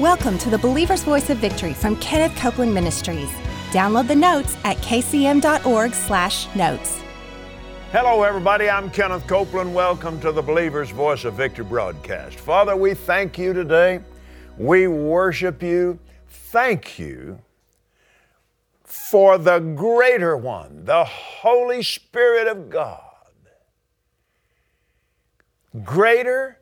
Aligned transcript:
Welcome 0.00 0.38
to 0.38 0.48
the 0.48 0.56
Believer's 0.56 1.04
Voice 1.04 1.28
of 1.28 1.36
Victory 1.36 1.74
from 1.74 1.94
Kenneth 1.96 2.34
Copeland 2.34 2.72
Ministries. 2.72 3.28
Download 3.70 4.08
the 4.08 4.16
notes 4.16 4.56
at 4.64 4.78
kcm.org/notes. 4.78 7.02
Hello, 7.92 8.22
everybody. 8.22 8.70
I'm 8.70 8.88
Kenneth 8.88 9.26
Copeland. 9.26 9.74
Welcome 9.74 10.18
to 10.22 10.32
the 10.32 10.40
Believer's 10.40 10.88
Voice 10.88 11.26
of 11.26 11.34
Victory 11.34 11.66
broadcast. 11.66 12.40
Father, 12.40 12.76
we 12.76 12.94
thank 12.94 13.36
you 13.36 13.52
today. 13.52 14.00
We 14.56 14.86
worship 14.86 15.62
you. 15.62 15.98
Thank 16.28 16.98
you 16.98 17.42
for 18.82 19.36
the 19.36 19.58
greater 19.58 20.34
one, 20.34 20.86
the 20.86 21.04
Holy 21.04 21.82
Spirit 21.82 22.48
of 22.48 22.70
God. 22.70 23.02
Greater 25.84 26.58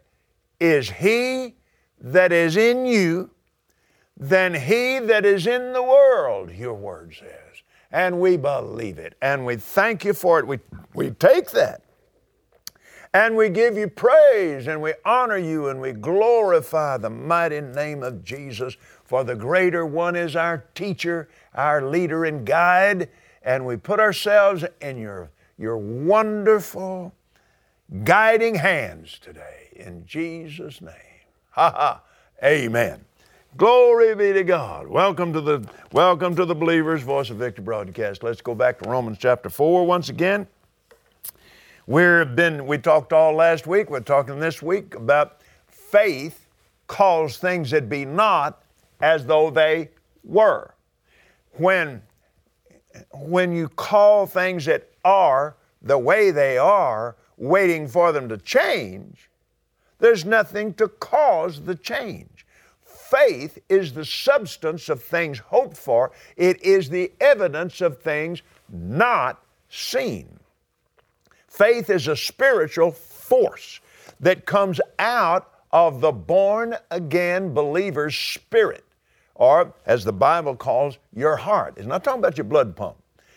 is 0.59 0.91
He 0.91 1.55
that 2.01 2.33
is 2.33 2.57
in 2.57 2.87
you 2.87 3.31
than 4.17 4.55
he 4.55 4.99
that 4.99 5.25
is 5.25 5.47
in 5.47 5.73
the 5.73 5.83
world, 5.83 6.51
your 6.51 6.75
word 6.75 7.15
says. 7.19 7.63
And 7.91 8.21
we 8.21 8.37
believe 8.37 8.99
it. 8.99 9.15
And 9.23 9.47
we 9.47 9.57
thank 9.57 10.05
you 10.05 10.13
for 10.13 10.39
it. 10.39 10.47
We, 10.47 10.59
we 10.95 11.11
take 11.11 11.51
that. 11.53 11.83
And 13.15 13.37
we 13.37 13.49
give 13.49 13.79
you 13.79 13.89
praise 13.89 14.67
and 14.67 14.83
we 14.83 14.93
honor 15.05 15.39
you 15.39 15.69
and 15.69 15.81
we 15.81 15.93
glorify 15.93 16.99
the 16.99 17.09
mighty 17.09 17.63
name 17.63 18.03
of 18.03 18.23
Jesus. 18.23 18.77
For 19.05 19.25
the 19.25 19.35
greater 19.35 19.87
one 19.87 20.15
is 20.15 20.37
our 20.37 20.65
teacher, 20.75 21.29
our 21.55 21.89
leader 21.89 22.27
and 22.27 22.45
guide. 22.45 23.09
And 23.43 23.65
we 23.65 23.77
put 23.77 23.99
ourselves 23.99 24.65
in 24.83 24.99
your, 24.99 25.31
your 25.57 25.79
wonderful 25.79 27.15
guiding 28.05 28.57
hands 28.57 29.19
today. 29.19 29.69
In 29.75 30.05
Jesus' 30.05 30.83
name. 30.83 31.08
Ha 31.51 31.71
ha. 31.71 32.03
Amen. 32.45 33.05
Glory 33.57 34.15
be 34.15 34.33
to 34.35 34.45
God. 34.45 34.87
Welcome 34.87 35.33
to 35.33 35.41
the 35.41 35.67
welcome 35.93 36.37
to 36.37 36.45
the 36.45 36.55
Believer's 36.55 37.03
Voice 37.03 37.31
of 37.31 37.39
Victory 37.39 37.65
broadcast. 37.65 38.23
Let's 38.23 38.43
go 38.43 38.55
back 38.55 38.79
to 38.81 38.89
Romans 38.89 39.17
chapter 39.19 39.49
4 39.49 39.87
once 39.87 40.11
again. 40.11 40.47
We've 41.87 42.37
been 42.37 42.67
we 42.67 42.77
talked 42.79 43.15
all 43.15 43.33
last 43.33 43.67
week, 43.67 43.91
we're 43.91 44.01
talking 44.01 44.39
this 44.39 44.61
week 44.61 44.95
about 44.95 45.41
faith 45.67 46.47
calls 46.87 47.39
things 47.39 47.71
that 47.71 47.89
be 47.89 48.05
not 48.05 48.63
as 49.01 49.25
though 49.25 49.51
they 49.51 49.89
were. 50.23 50.75
When 51.53 52.03
when 53.13 53.53
you 53.53 53.69
call 53.71 54.27
things 54.27 54.67
that 54.67 54.91
are 55.03 55.57
the 55.81 55.99
way 55.99 56.31
they 56.31 56.59
are, 56.59 57.17
waiting 57.39 57.89
for 57.89 58.13
them 58.13 58.29
to 58.29 58.37
change, 58.37 59.29
there's 59.99 60.25
nothing 60.25 60.75
to 60.75 60.89
cause 60.89 61.63
the 61.63 61.75
change. 61.75 62.47
Faith 62.85 63.59
is 63.69 63.95
the 63.95 64.05
substance 64.05 64.89
of 64.89 65.03
things 65.03 65.39
hoped 65.39 65.77
for, 65.77 66.13
it 66.37 66.63
is 66.63 66.91
the 66.91 67.11
evidence 67.21 67.81
of 67.81 68.03
things 68.03 68.43
not 68.69 69.43
seen. 69.71 70.39
Faith 71.49 71.91
is 71.91 72.07
a 72.07 72.17
spiritual 72.17 72.93
force 72.93 73.81
that 74.21 74.45
comes 74.45 74.81
out 74.99 75.51
of 75.73 76.01
the 76.01 76.13
born 76.13 76.77
again 76.91 77.55
believer's 77.55 78.17
spirit, 78.17 78.85
or 79.35 79.73
as 79.87 80.05
the 80.05 80.13
Bible 80.13 80.55
calls, 80.55 80.99
your 81.15 81.37
heart. 81.37 81.75
It's 81.77 81.87
not 81.87 82.05
talking 82.05 82.21
about 82.21 82.37
your 82.37 82.45
blood 82.45 82.77
pump, 82.77 82.97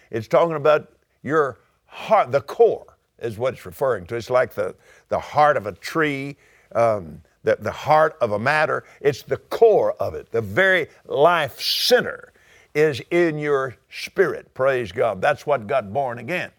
it's 0.09 0.27
talking 0.27 0.55
about 0.55 0.91
your 1.23 1.59
heart, 1.85 2.31
the 2.31 2.41
core 2.41 2.97
is 3.19 3.37
what 3.37 3.53
it's 3.53 3.65
referring 3.65 4.05
to. 4.07 4.15
It's 4.15 4.29
like 4.29 4.53
the, 4.53 4.75
the 5.09 5.19
heart 5.19 5.55
of 5.55 5.67
a 5.67 5.71
tree 5.73 6.37
um, 6.75 7.22
the, 7.44 7.58
the 7.59 7.72
heart 7.72 8.17
of 8.22 8.31
a 8.31 8.39
matter, 8.39 8.83
it's 9.00 9.23
the 9.23 9.38
core 9.38 9.94
of 9.94 10.14
it. 10.14 10.31
The 10.31 10.41
very 10.41 10.88
life 11.05 11.59
center 11.59 12.33
is 12.73 13.02
in 13.11 13.38
your 13.38 13.75
spirit. 13.89 14.53
Praise 14.53 14.91
God. 14.91 15.22
That's 15.22 15.45
what 15.45 15.67
got 15.67 15.91
born 15.91 16.19
again. 16.19 16.51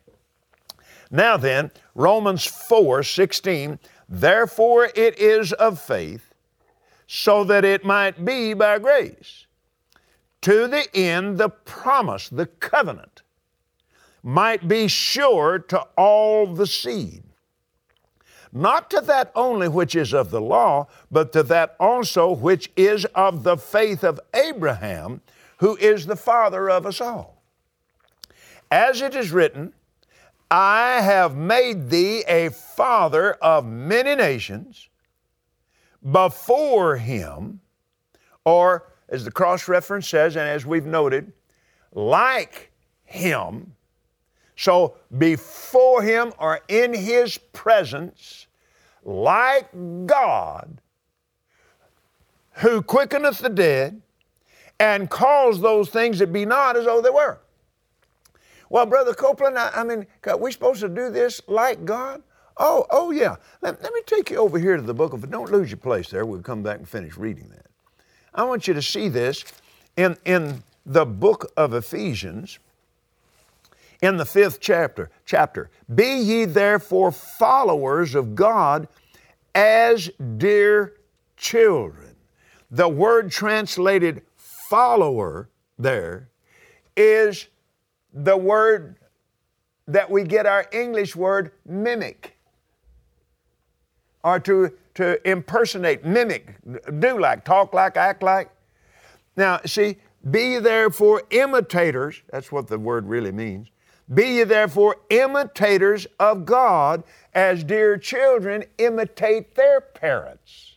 Now 1.10 1.36
then, 1.36 1.70
Romans 1.94 2.44
4 2.44 3.02
16, 3.02 3.78
therefore 4.08 4.88
it 4.94 5.18
is 5.18 5.52
of 5.52 5.80
faith, 5.80 6.34
so 7.06 7.44
that 7.44 7.64
it 7.64 7.84
might 7.84 8.24
be 8.24 8.54
by 8.54 8.78
grace, 8.78 9.46
to 10.40 10.66
the 10.66 10.86
end 10.96 11.38
the 11.38 11.50
promise, 11.50 12.28
the 12.28 12.46
covenant, 12.46 13.22
might 14.22 14.66
be 14.68 14.88
sure 14.88 15.58
to 15.58 15.80
all 15.96 16.46
the 16.46 16.66
seed 16.66 17.22
not 18.52 18.90
to 18.90 19.00
that 19.00 19.32
only 19.34 19.66
which 19.66 19.96
is 19.96 20.12
of 20.12 20.30
the 20.30 20.40
law, 20.40 20.86
but 21.10 21.32
to 21.32 21.42
that 21.44 21.74
also 21.80 22.30
which 22.30 22.70
is 22.76 23.06
of 23.06 23.42
the 23.42 23.56
faith 23.56 24.04
of 24.04 24.20
Abraham, 24.34 25.22
who 25.58 25.76
is 25.76 26.06
the 26.06 26.16
father 26.16 26.68
of 26.68 26.84
us 26.84 27.00
all. 27.00 27.42
As 28.70 29.00
it 29.00 29.14
is 29.14 29.32
written, 29.32 29.72
I 30.50 31.00
have 31.00 31.34
made 31.34 31.88
thee 31.88 32.24
a 32.28 32.50
father 32.50 33.32
of 33.34 33.64
many 33.64 34.14
nations 34.14 34.88
before 36.10 36.96
him, 36.96 37.60
or 38.44 38.92
as 39.08 39.24
the 39.24 39.30
cross 39.30 39.66
reference 39.68 40.08
says, 40.08 40.36
and 40.36 40.46
as 40.46 40.66
we've 40.66 40.84
noted, 40.84 41.32
like 41.92 42.72
him 43.04 43.74
so 44.56 44.96
before 45.18 46.02
him 46.02 46.32
or 46.38 46.60
in 46.68 46.94
his 46.94 47.38
presence, 47.38 48.46
like 49.04 49.68
God, 50.06 50.80
who 52.56 52.82
quickeneth 52.82 53.38
the 53.38 53.48
dead 53.48 54.00
and 54.78 55.08
calls 55.08 55.60
those 55.60 55.88
things 55.88 56.18
that 56.18 56.32
be 56.32 56.44
not 56.44 56.76
as 56.76 56.84
though 56.84 57.00
they 57.00 57.10
were. 57.10 57.38
Well, 58.68 58.86
Brother 58.86 59.14
Copeland, 59.14 59.58
I, 59.58 59.70
I 59.74 59.84
mean, 59.84 60.06
are 60.26 60.36
we 60.36 60.50
supposed 60.50 60.80
to 60.80 60.88
do 60.88 61.10
this 61.10 61.40
like 61.46 61.84
God? 61.84 62.22
Oh, 62.56 62.86
oh 62.90 63.10
yeah. 63.10 63.36
Let, 63.60 63.82
let 63.82 63.92
me 63.92 64.00
take 64.06 64.30
you 64.30 64.38
over 64.38 64.58
here 64.58 64.76
to 64.76 64.82
the 64.82 64.94
book 64.94 65.12
of, 65.12 65.28
don't 65.30 65.50
lose 65.50 65.70
your 65.70 65.78
place 65.78 66.10
there. 66.10 66.24
We'll 66.24 66.42
come 66.42 66.62
back 66.62 66.78
and 66.78 66.88
finish 66.88 67.16
reading 67.16 67.48
that. 67.50 67.66
I 68.34 68.44
want 68.44 68.66
you 68.66 68.74
to 68.74 68.82
see 68.82 69.08
this 69.08 69.44
in, 69.96 70.16
in 70.24 70.62
the 70.86 71.04
book 71.04 71.52
of 71.56 71.74
Ephesians 71.74 72.58
in 74.02 74.16
the 74.16 74.26
fifth 74.26 74.60
chapter, 74.60 75.10
chapter. 75.24 75.70
Be 75.94 76.16
ye 76.16 76.44
therefore 76.44 77.12
followers 77.12 78.14
of 78.14 78.34
God 78.34 78.88
as 79.54 80.10
dear 80.36 80.94
children. 81.36 82.16
The 82.70 82.88
word 82.88 83.30
translated 83.30 84.22
follower 84.36 85.48
there 85.78 86.28
is 86.96 87.46
the 88.12 88.36
word 88.36 88.96
that 89.86 90.10
we 90.10 90.24
get 90.24 90.46
our 90.46 90.66
English 90.72 91.16
word 91.16 91.52
mimic 91.66 92.36
or 94.24 94.38
to, 94.40 94.72
to 94.94 95.28
impersonate, 95.28 96.04
mimic, 96.04 96.56
do 97.00 97.20
like, 97.20 97.44
talk 97.44 97.74
like, 97.74 97.96
act 97.96 98.22
like. 98.22 98.50
Now, 99.36 99.60
see, 99.66 99.96
be 100.30 100.58
therefore 100.58 101.24
imitators, 101.30 102.22
that's 102.30 102.52
what 102.52 102.68
the 102.68 102.78
word 102.78 103.08
really 103.08 103.32
means, 103.32 103.71
be 104.14 104.36
ye 104.36 104.44
therefore 104.44 104.96
imitators 105.10 106.06
of 106.18 106.44
God 106.44 107.04
as 107.34 107.64
dear 107.64 107.96
children 107.96 108.64
imitate 108.78 109.54
their 109.54 109.80
parents. 109.80 110.76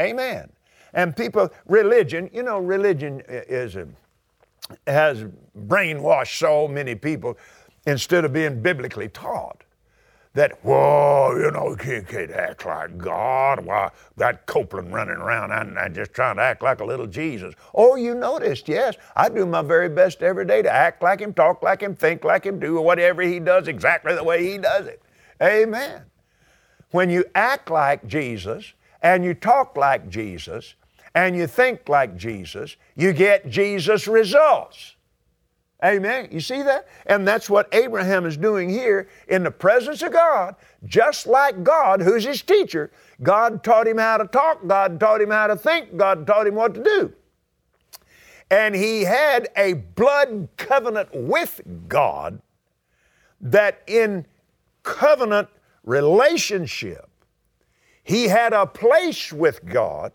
Amen. 0.00 0.50
And 0.94 1.16
people, 1.16 1.50
religion, 1.66 2.28
you 2.32 2.42
know, 2.42 2.58
religion 2.58 3.22
is 3.28 3.76
a, 3.76 3.88
has 4.86 5.24
brainwashed 5.66 6.38
so 6.38 6.68
many 6.68 6.94
people 6.94 7.38
instead 7.86 8.24
of 8.24 8.32
being 8.32 8.60
biblically 8.60 9.08
taught 9.08 9.64
that, 10.34 10.64
whoa, 10.64 11.36
you 11.36 11.50
know, 11.50 11.70
you 11.70 12.02
can't, 12.02 12.30
act 12.30 12.64
like 12.64 12.96
God. 12.96 13.66
Why, 13.66 13.90
got 14.18 14.46
Copeland 14.46 14.92
running 14.92 15.16
around 15.16 15.52
and, 15.52 15.76
and 15.76 15.94
just 15.94 16.14
trying 16.14 16.36
to 16.36 16.42
act 16.42 16.62
like 16.62 16.80
a 16.80 16.84
little 16.84 17.06
Jesus. 17.06 17.54
Oh, 17.74 17.96
you 17.96 18.14
noticed, 18.14 18.68
yes. 18.68 18.96
I 19.14 19.28
do 19.28 19.44
my 19.44 19.62
very 19.62 19.90
best 19.90 20.22
every 20.22 20.46
day 20.46 20.62
to 20.62 20.70
act 20.70 21.02
like 21.02 21.20
Him, 21.20 21.34
talk 21.34 21.62
like 21.62 21.82
Him, 21.82 21.94
think 21.94 22.24
like 22.24 22.44
Him, 22.44 22.58
do 22.58 22.80
whatever 22.80 23.20
He 23.22 23.40
does 23.40 23.68
exactly 23.68 24.14
the 24.14 24.24
way 24.24 24.50
He 24.50 24.56
does 24.58 24.86
it. 24.86 25.02
Amen. 25.42 26.02
When 26.92 27.10
you 27.10 27.24
act 27.34 27.70
like 27.70 28.06
Jesus 28.06 28.72
and 29.02 29.24
you 29.24 29.34
talk 29.34 29.76
like 29.76 30.08
Jesus 30.08 30.74
and 31.14 31.36
you 31.36 31.46
think 31.46 31.88
like 31.88 32.16
Jesus, 32.16 32.76
you 32.96 33.12
get 33.12 33.50
Jesus 33.50 34.06
results. 34.06 34.96
Amen. 35.84 36.28
You 36.30 36.40
see 36.40 36.62
that? 36.62 36.86
And 37.06 37.26
that's 37.26 37.50
what 37.50 37.68
Abraham 37.72 38.24
is 38.24 38.36
doing 38.36 38.68
here 38.68 39.08
in 39.26 39.42
the 39.42 39.50
presence 39.50 40.00
of 40.02 40.12
God, 40.12 40.54
just 40.84 41.26
like 41.26 41.64
God, 41.64 42.00
who's 42.00 42.24
his 42.24 42.42
teacher. 42.42 42.92
God 43.22 43.64
taught 43.64 43.88
him 43.88 43.98
how 43.98 44.18
to 44.18 44.26
talk, 44.26 44.66
God 44.66 45.00
taught 45.00 45.20
him 45.20 45.30
how 45.30 45.48
to 45.48 45.56
think, 45.56 45.96
God 45.96 46.26
taught 46.26 46.46
him 46.46 46.54
what 46.54 46.74
to 46.74 46.84
do. 46.84 47.12
And 48.48 48.74
he 48.74 49.02
had 49.02 49.48
a 49.56 49.72
blood 49.72 50.48
covenant 50.56 51.08
with 51.12 51.60
God 51.88 52.40
that 53.40 53.82
in 53.86 54.26
covenant 54.82 55.48
relationship, 55.84 57.08
he 58.04 58.28
had 58.28 58.52
a 58.52 58.66
place 58.66 59.32
with 59.32 59.64
God 59.64 60.12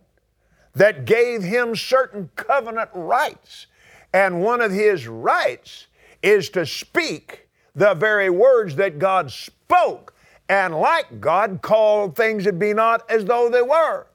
that 0.76 1.06
gave 1.06 1.42
him 1.44 1.76
certain 1.76 2.30
covenant 2.36 2.90
rights. 2.94 3.68
And 4.14 4.42
one 4.42 4.62
of 4.62 4.72
his 4.72 5.08
rights 5.08 5.88
is 6.24 6.50
to 6.50 6.66
speak 6.66 7.48
the 7.76 7.94
very 7.94 8.30
words 8.30 8.76
that 8.76 9.00
God 9.00 9.32
spoke. 9.32 10.14
And 10.50 10.76
like 10.76 11.20
God, 11.20 11.62
called 11.62 12.16
things 12.16 12.46
that 12.46 12.58
be 12.58 12.74
not 12.74 13.10
as 13.10 13.26
though 13.26 13.50
they 13.50 13.62
were. 13.62 14.08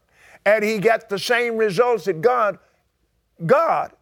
And 0.45 0.65
he 0.65 0.79
got 0.79 1.09
the 1.09 1.19
same 1.19 1.57
results 1.57 2.07
that 2.07 2.21
God, 2.21 2.59
God, 3.45 3.93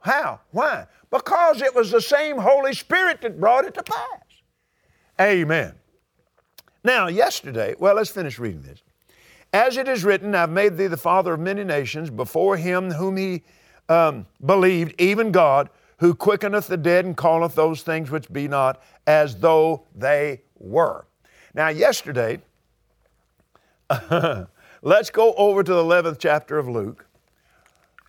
how? 0.00 0.40
Why? 0.50 0.86
Because 1.10 1.62
it 1.62 1.74
was 1.74 1.90
the 1.90 2.00
same 2.00 2.38
Holy 2.38 2.72
Spirit 2.72 3.20
that 3.22 3.40
brought 3.40 3.64
it 3.64 3.74
to 3.74 3.82
pass. 3.82 4.22
Amen. 5.20 5.74
Now, 6.84 7.08
yesterday, 7.08 7.74
well, 7.78 7.94
let's 7.94 8.10
finish 8.10 8.38
reading 8.38 8.62
this. 8.62 8.82
As 9.52 9.76
it 9.76 9.88
is 9.88 10.04
written, 10.04 10.34
I've 10.34 10.50
made 10.50 10.76
thee 10.76 10.86
the 10.86 10.96
father 10.96 11.34
of 11.34 11.40
many 11.40 11.64
nations 11.64 12.10
before 12.10 12.56
him 12.56 12.90
whom 12.90 13.16
he 13.16 13.42
um, 13.88 14.26
believed, 14.44 15.00
even 15.00 15.32
God, 15.32 15.70
who 15.98 16.14
quickeneth 16.14 16.68
the 16.68 16.76
dead 16.76 17.04
and 17.04 17.16
calleth 17.16 17.54
those 17.54 17.82
things 17.82 18.10
which 18.10 18.32
be 18.32 18.48
not 18.48 18.82
as 19.06 19.36
though 19.36 19.84
they 19.94 20.42
were. 20.58 21.06
Now, 21.54 21.68
yesterday, 21.68 22.40
let's 24.82 25.10
go 25.10 25.34
over 25.34 25.62
to 25.62 25.72
the 25.72 25.82
11th 25.82 26.18
chapter 26.18 26.58
of 26.58 26.68
Luke. 26.68 27.06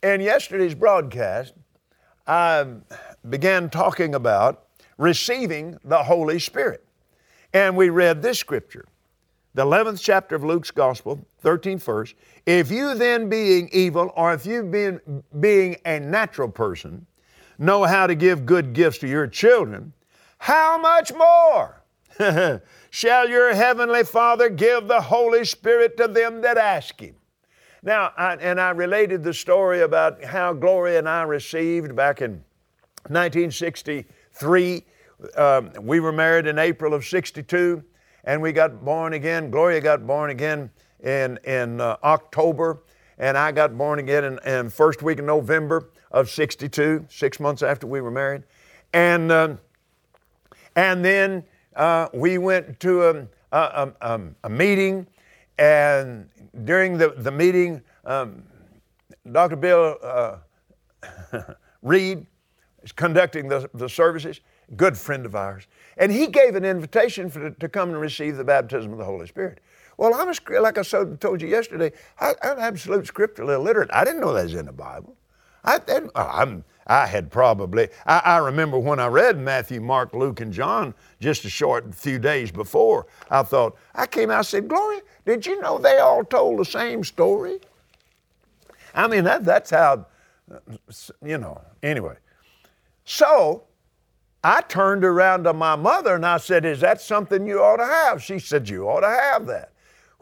In 0.03 0.21
yesterday's 0.21 0.75
broadcast, 0.75 1.53
I 2.27 2.65
began 3.27 3.69
talking 3.69 4.13
about 4.13 4.65
receiving 4.97 5.79
the 5.83 6.03
Holy 6.03 6.39
Spirit. 6.39 6.85
And 7.53 7.75
we 7.75 7.89
read 7.89 8.21
this 8.21 8.37
scripture, 8.37 8.85
the 9.53 9.65
11th 9.65 10.01
chapter 10.01 10.35
of 10.35 10.43
Luke's 10.43 10.71
Gospel, 10.71 11.25
13th 11.43 11.83
verse. 11.83 12.13
If 12.45 12.71
you 12.71 12.95
then, 12.95 13.29
being 13.29 13.69
evil, 13.71 14.11
or 14.15 14.33
if 14.33 14.45
you 14.45 14.63
being, 14.63 14.99
being 15.39 15.77
a 15.85 15.99
natural 15.99 16.49
person, 16.49 17.05
know 17.57 17.83
how 17.83 18.07
to 18.07 18.15
give 18.15 18.45
good 18.45 18.73
gifts 18.73 18.99
to 18.99 19.07
your 19.07 19.27
children, 19.27 19.93
how 20.37 20.77
much 20.77 21.11
more 21.13 21.81
shall 22.89 23.29
your 23.29 23.53
heavenly 23.53 24.03
Father 24.03 24.49
give 24.49 24.87
the 24.87 25.01
Holy 25.01 25.43
Spirit 25.45 25.97
to 25.97 26.07
them 26.07 26.41
that 26.41 26.57
ask 26.57 26.99
Him? 26.99 27.15
Now, 27.81 28.11
I, 28.17 28.35
and 28.35 28.59
I 28.59 28.71
related 28.71 29.23
the 29.23 29.33
story 29.33 29.81
about 29.81 30.23
how 30.23 30.53
Gloria 30.53 30.99
and 30.99 31.09
I 31.09 31.23
received 31.23 31.95
back 31.95 32.21
in 32.21 32.43
1963 33.07 34.83
um, 35.35 35.71
we 35.81 35.99
were 35.99 36.11
married 36.11 36.47
in 36.47 36.57
April 36.57 36.93
of 36.93 37.05
62, 37.05 37.83
and 38.24 38.42
we 38.42 38.51
got 38.51 38.83
born 38.83 39.13
again. 39.13 39.50
Gloria 39.50 39.81
got 39.81 40.06
born 40.06 40.30
again 40.30 40.69
in, 41.04 41.38
in 41.44 41.81
uh, 41.81 41.98
October, 42.04 42.83
and 43.18 43.38
I 43.38 43.51
got 43.51 43.77
born 43.77 44.00
again 44.00 44.24
in, 44.24 44.39
in 44.45 44.69
first 44.69 45.01
week 45.01 45.19
of 45.19 45.25
November 45.25 45.89
of 46.12 46.30
62, 46.30 47.06
six 47.10 47.39
months 47.39 47.62
after 47.62 47.88
we 47.88 48.01
were 48.01 48.12
married. 48.12 48.44
And, 48.94 49.31
uh, 49.31 49.56
and 50.75 51.04
then 51.04 51.44
uh, 51.75 52.07
we 52.13 52.38
went 52.38 52.80
to 52.81 53.04
a, 53.04 53.27
a, 53.51 53.92
a, 54.01 54.21
a, 54.44 54.50
meeting, 54.50 55.07
and 55.57 56.30
during 56.63 56.98
the, 56.98 57.13
the 57.18 57.31
meeting, 57.31 57.81
um, 58.06 58.44
Dr. 59.31 59.56
Bill 59.56 59.98
uh, 60.01 60.38
Reed 61.81 62.25
is 62.81 62.92
conducting 62.92 63.48
the, 63.48 63.69
the 63.74 63.88
services 63.88 64.42
good 64.75 64.98
friend 64.98 65.25
of 65.25 65.36
ours. 65.36 65.68
And 65.99 66.11
he 66.11 66.27
gave 66.27 66.55
an 66.55 66.65
invitation 66.65 67.29
for, 67.29 67.51
to 67.51 67.69
come 67.69 67.89
and 67.89 67.99
receive 67.99 68.37
the 68.37 68.43
baptism 68.43 68.91
of 68.93 68.97
the 68.97 69.05
Holy 69.05 69.27
Spirit. 69.27 69.59
Well, 69.97 70.15
I'm 70.15 70.29
a, 70.29 70.61
like 70.61 70.77
I 70.77 70.81
told 70.81 71.41
you 71.41 71.49
yesterday, 71.49 71.91
I, 72.21 72.33
am 72.41 72.57
absolute 72.57 73.05
scripturally 73.05 73.53
illiterate. 73.53 73.89
I 73.91 74.05
didn't 74.05 74.21
know 74.21 74.33
that 74.33 74.43
was 74.43 74.53
in 74.53 74.65
the 74.65 74.71
Bible. 74.71 75.17
I, 75.65 75.81
I'm, 76.15 76.63
I 76.87 77.05
had 77.05 77.29
probably, 77.29 77.89
I, 78.05 78.19
I, 78.19 78.37
remember 78.37 78.79
when 78.79 78.97
I 78.97 79.07
read 79.07 79.37
Matthew, 79.37 79.81
Mark, 79.81 80.13
Luke, 80.13 80.39
and 80.39 80.53
John 80.53 80.93
just 81.19 81.43
a 81.43 81.49
short 81.49 81.93
few 81.93 82.17
days 82.17 82.49
before, 82.49 83.07
I 83.29 83.43
thought, 83.43 83.75
I 83.93 84.07
came 84.07 84.31
out 84.31 84.37
and 84.37 84.45
said, 84.45 84.67
Gloria, 84.69 85.01
did 85.25 85.45
you 85.45 85.59
know 85.59 85.77
they 85.77 85.97
all 85.97 86.23
told 86.23 86.59
the 86.59 86.65
same 86.65 87.03
story? 87.03 87.59
I 88.95 89.07
mean, 89.07 89.25
that, 89.25 89.43
that's 89.43 89.69
how, 89.69 90.05
uh, 90.49 90.59
you 91.21 91.37
know, 91.37 91.61
anyway. 91.83 92.15
So, 93.03 93.65
I 94.44 94.62
turned 94.62 95.03
around 95.03 95.44
to 95.44 95.53
my 95.53 95.75
mother 95.75 96.15
and 96.15 96.25
I 96.25 96.38
said, 96.38 96.65
Is 96.65 96.80
that 96.81 97.01
something 97.01 97.45
you 97.45 97.62
ought 97.62 97.77
to 97.77 97.86
have? 97.86 98.24
She 98.24 98.39
said, 98.39 98.69
You 98.69 98.88
ought 98.88 99.01
to 99.01 99.09
have 99.09 99.45
that. 99.47 99.74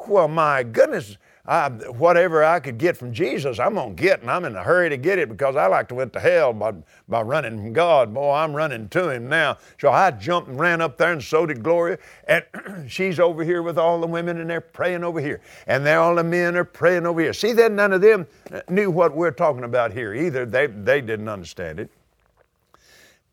Well, 0.07 0.27
my 0.27 0.63
goodness, 0.63 1.17
I, 1.47 1.69
whatever 1.69 2.43
I 2.43 2.59
could 2.59 2.77
get 2.77 2.97
from 2.97 3.13
Jesus, 3.13 3.57
I'm 3.57 3.75
going 3.75 3.95
to 3.95 4.01
get, 4.01 4.21
and 4.21 4.29
I'm 4.29 4.43
in 4.43 4.55
a 4.55 4.63
hurry 4.63 4.89
to 4.89 4.97
get 4.97 5.17
it 5.17 5.29
because 5.29 5.55
I 5.55 5.67
like 5.67 5.87
to 5.89 5.95
went 5.95 6.11
to 6.13 6.19
hell 6.19 6.51
by, 6.51 6.73
by 7.07 7.21
running 7.21 7.57
from 7.57 7.73
God. 7.73 8.13
Boy, 8.13 8.33
I'm 8.33 8.53
running 8.53 8.89
to 8.89 9.09
Him 9.09 9.29
now. 9.29 9.57
So 9.79 9.89
I 9.89 10.11
jumped 10.11 10.49
and 10.49 10.59
ran 10.59 10.81
up 10.81 10.97
there, 10.97 11.13
and 11.13 11.23
so 11.23 11.45
did 11.45 11.63
Gloria. 11.63 11.99
And 12.27 12.43
she's 12.91 13.19
over 13.19 13.45
here 13.45 13.61
with 13.61 13.77
all 13.77 14.01
the 14.01 14.07
women, 14.07 14.41
and 14.41 14.49
they're 14.49 14.59
praying 14.59 15.05
over 15.05 15.21
here. 15.21 15.39
And 15.67 15.87
all 15.87 16.15
the 16.15 16.23
men 16.23 16.57
are 16.57 16.65
praying 16.65 17.05
over 17.05 17.21
here. 17.21 17.33
See, 17.33 17.53
that 17.53 17.71
none 17.71 17.93
of 17.93 18.01
them 18.01 18.27
knew 18.67 18.91
what 18.91 19.15
we're 19.15 19.31
talking 19.31 19.63
about 19.63 19.93
here 19.93 20.13
either. 20.13 20.45
They, 20.45 20.67
they 20.67 20.99
didn't 20.99 21.29
understand 21.29 21.79
it. 21.79 21.89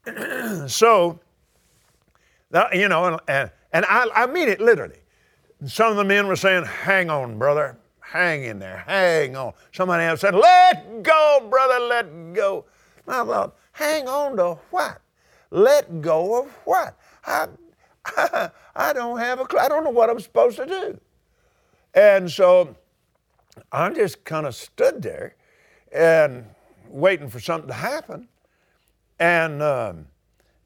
so, 0.68 1.20
you 2.72 2.88
know, 2.88 3.18
and, 3.28 3.50
and 3.72 3.84
I, 3.88 4.08
I 4.14 4.26
mean 4.26 4.48
it 4.48 4.60
literally. 4.60 4.98
Some 5.66 5.90
of 5.90 5.96
the 5.96 6.04
men 6.04 6.26
were 6.26 6.36
saying, 6.36 6.64
Hang 6.64 7.10
on, 7.10 7.38
brother. 7.38 7.76
Hang 8.00 8.44
in 8.44 8.58
there. 8.58 8.84
Hang 8.86 9.34
on. 9.34 9.54
Somebody 9.72 10.04
else 10.04 10.20
said, 10.20 10.34
Let 10.34 11.02
go, 11.02 11.46
brother. 11.50 11.80
Let 11.80 12.32
go. 12.34 12.66
And 13.06 13.14
I 13.14 13.24
thought, 13.24 13.56
Hang 13.72 14.08
on 14.08 14.36
to 14.36 14.58
what? 14.70 15.00
Let 15.50 16.00
go 16.00 16.42
of 16.42 16.52
what? 16.64 16.96
I, 17.24 17.48
I, 18.04 18.50
I 18.76 18.92
don't 18.92 19.18
have 19.18 19.40
a 19.40 19.44
clue. 19.44 19.60
I 19.60 19.68
don't 19.68 19.84
know 19.84 19.90
what 19.90 20.10
I'm 20.10 20.20
supposed 20.20 20.56
to 20.58 20.66
do. 20.66 21.00
And 21.94 22.30
so 22.30 22.76
I 23.72 23.90
just 23.90 24.24
kind 24.24 24.46
of 24.46 24.54
stood 24.54 25.00
there 25.00 25.36
and 25.92 26.44
waiting 26.88 27.28
for 27.28 27.40
something 27.40 27.68
to 27.68 27.74
happen. 27.74 28.28
And, 29.18 29.62
um, 29.62 30.06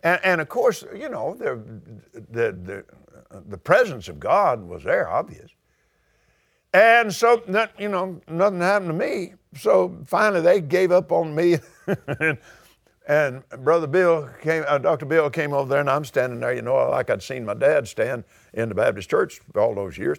and, 0.03 0.21
and, 0.25 0.41
of 0.41 0.49
course, 0.49 0.85
you 0.95 1.09
know, 1.09 1.35
the, 1.35 1.61
the, 2.31 2.53
the, 2.53 2.85
the 3.49 3.59
presence 3.59 4.09
of 4.09 4.19
God 4.19 4.63
was 4.63 4.85
there, 4.85 5.09
obvious. 5.09 5.51
And 6.73 7.13
so, 7.13 7.43
you 7.79 7.89
know, 7.89 8.21
nothing 8.29 8.61
happened 8.61 8.91
to 8.91 8.95
me. 8.95 9.35
So 9.57 9.99
finally, 10.05 10.41
they 10.41 10.61
gave 10.61 10.93
up 10.93 11.13
on 11.13 11.35
me. 11.35 11.59
and, 12.21 12.39
and 13.09 13.49
Brother 13.65 13.87
Bill 13.87 14.29
came, 14.43 14.65
uh, 14.69 14.79
Dr. 14.79 15.07
Bill 15.07 15.31
came 15.31 15.53
over 15.53 15.69
there, 15.69 15.81
and 15.81 15.91
I'm 15.91 16.05
standing 16.05 16.41
there, 16.41 16.55
you 16.55 16.63
know, 16.63 16.75
like 16.91 17.11
I'd 17.11 17.23
seen 17.23 17.45
my 17.45 17.55
dad 17.55 17.89
stand 17.89 18.25
in 18.53 18.69
the 18.69 18.75
Baptist 18.75 19.09
church 19.09 19.41
all 19.57 19.75
those 19.75 19.97
years. 19.97 20.19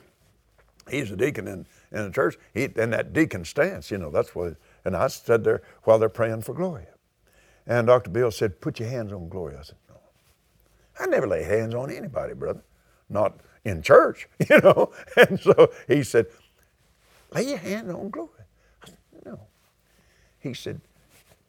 He's 0.90 1.12
a 1.12 1.16
deacon 1.16 1.48
in, 1.48 1.68
in 1.92 2.06
the 2.06 2.12
church. 2.12 2.38
He, 2.54 2.64
in 2.64 2.90
that 2.90 3.14
deacon 3.14 3.46
stance, 3.46 3.92
you 3.92 4.00
know, 4.00 4.10
that's 4.10 4.34
what, 4.34 4.56
and 4.86 4.96
I 4.96 5.08
stood 5.08 5.44
there 5.44 5.62
while 5.84 6.00
they're 6.00 6.10
praying 6.10 6.42
for 6.42 6.54
Gloria. 6.54 6.88
And 7.70 7.86
Dr. 7.86 8.10
Bill 8.10 8.32
said, 8.32 8.60
Put 8.60 8.80
your 8.80 8.90
hands 8.90 9.14
on 9.14 9.30
Gloria. 9.30 9.60
I 9.60 9.62
said, 9.62 9.76
No. 9.88 9.96
I 11.00 11.06
never 11.06 11.28
lay 11.28 11.44
hands 11.44 11.76
on 11.76 11.92
anybody, 11.92 12.34
brother. 12.34 12.64
Not 13.10 13.40
in 13.64 13.84
church, 13.84 14.28
you 14.50 14.60
know. 14.60 14.92
And 15.16 15.40
so 15.40 15.72
he 15.88 16.04
said, 16.04 16.26
Lay 17.32 17.44
your 17.44 17.58
hand 17.60 17.92
on 17.92 18.10
Gloria. 18.10 18.46
I 18.84 18.88
said, 18.88 18.98
No. 19.24 19.40
He 20.40 20.56
said, 20.56 20.82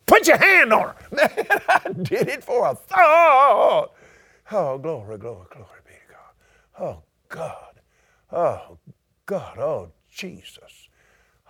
Put 0.04 0.28
your 0.28 0.36
hand 0.36 0.74
on 0.74 0.88
her. 0.88 0.96
Man, 1.10 1.60
I 1.68 1.92
did 2.02 2.28
it 2.28 2.44
for 2.44 2.68
a 2.68 2.74
thought. 2.74 3.92
Oh, 4.52 4.76
glory, 4.78 5.16
glory, 5.16 5.46
glory 5.50 5.80
be 5.86 5.92
to 5.92 6.12
God. 6.12 6.84
Oh, 6.84 7.02
God. 7.30 7.80
Oh, 8.30 8.78
God. 9.24 9.58
Oh, 9.58 9.88
Jesus. 10.10 10.88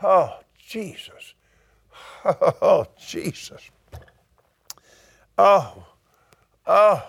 Oh, 0.00 0.38
Jesus. 0.56 1.34
Oh, 2.24 2.86
Jesus. 2.98 3.70
Oh, 5.42 5.86
oh. 6.66 7.02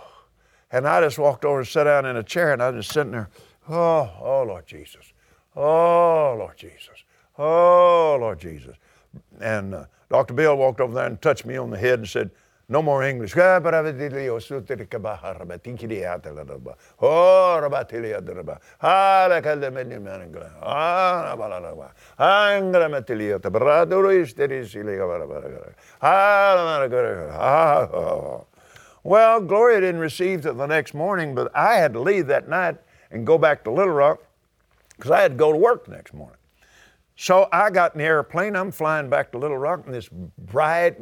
And 0.72 0.88
I 0.88 1.02
just 1.02 1.20
walked 1.20 1.44
over 1.44 1.60
and 1.60 1.68
sat 1.68 1.84
down 1.84 2.06
in 2.06 2.16
a 2.16 2.24
chair 2.24 2.54
and 2.54 2.64
I 2.64 2.70
was 2.70 2.86
just 2.86 2.94
sitting 2.94 3.12
there. 3.12 3.30
Oh, 3.68 4.10
oh, 4.22 4.44
Lord 4.48 4.66
Jesus. 4.66 5.12
Oh, 5.54 6.38
Lord 6.40 6.56
Jesus. 6.56 7.04
Oh, 7.38 8.18
Lord 8.22 8.40
Jesus. 8.40 8.78
And 9.42 9.76
uh, 9.76 9.86
Dr. 10.10 10.34
Bill 10.34 10.56
walked 10.56 10.80
over 10.80 10.94
there 10.94 11.08
and 11.08 11.22
touched 11.22 11.46
me 11.46 11.58
on 11.58 11.72
the 11.72 11.78
head 11.78 12.00
and 12.00 12.08
said, 12.08 12.32
no 12.72 12.82
more 12.82 13.04
English. 13.04 13.36
Eh, 13.36 13.60
oh, 27.94 28.46
well, 29.04 29.42
Gloria 29.42 29.82
didn't 29.82 30.00
receive 30.00 30.46
it 30.46 30.56
the 30.56 30.66
next 30.66 30.94
morning, 30.94 31.36
but 31.36 31.54
I 31.54 31.75
had 31.75 31.92
to 31.92 32.00
leave 32.00 32.28
that 32.28 32.48
night 32.48 32.78
and 33.12 33.28
go 33.28 33.38
back 33.38 33.66
to 33.66 33.72
Little 33.72 33.94
Rock 33.94 34.24
because 34.96 35.12
I 35.12 35.22
had 35.22 35.32
to 35.32 35.38
go 35.38 35.51
to 35.51 35.58
work 35.58 35.86
the 35.86 35.92
next 35.92 36.13
morning. 36.13 36.38
So 37.18 37.50
I 37.51 37.70
got 37.70 37.96
in 37.96 38.00
the 38.00 38.06
airplane. 38.06 38.56
I'm 38.56 38.72
flying 38.72 39.10
back 39.10 39.32
to 39.34 39.38
Little 39.38 39.58
Rock 39.58 39.86
in 39.86 39.92
this 39.92 40.08
bright 40.38 40.96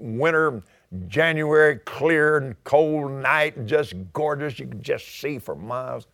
winter, 0.00 0.62
January, 1.06 1.76
clear 1.76 2.38
and 2.38 2.64
cold 2.64 3.10
night, 3.10 3.66
just 3.66 3.94
gorgeous. 4.12 4.58
You 4.58 4.66
could 4.66 4.82
just 4.82 5.20
see 5.20 5.38
for 5.38 5.54
miles. 5.54 6.06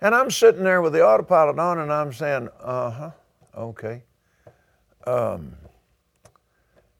And 0.00 0.14
I'm 0.14 0.30
sitting 0.30 0.64
there 0.64 0.82
with 0.82 0.92
the 0.92 1.04
autopilot 1.04 1.58
on, 1.58 1.78
and 1.78 1.92
I'm 1.92 2.12
saying, 2.12 2.48
"Uh 2.60 2.90
huh, 2.90 3.10
okay, 3.56 4.02
um, 5.06 5.54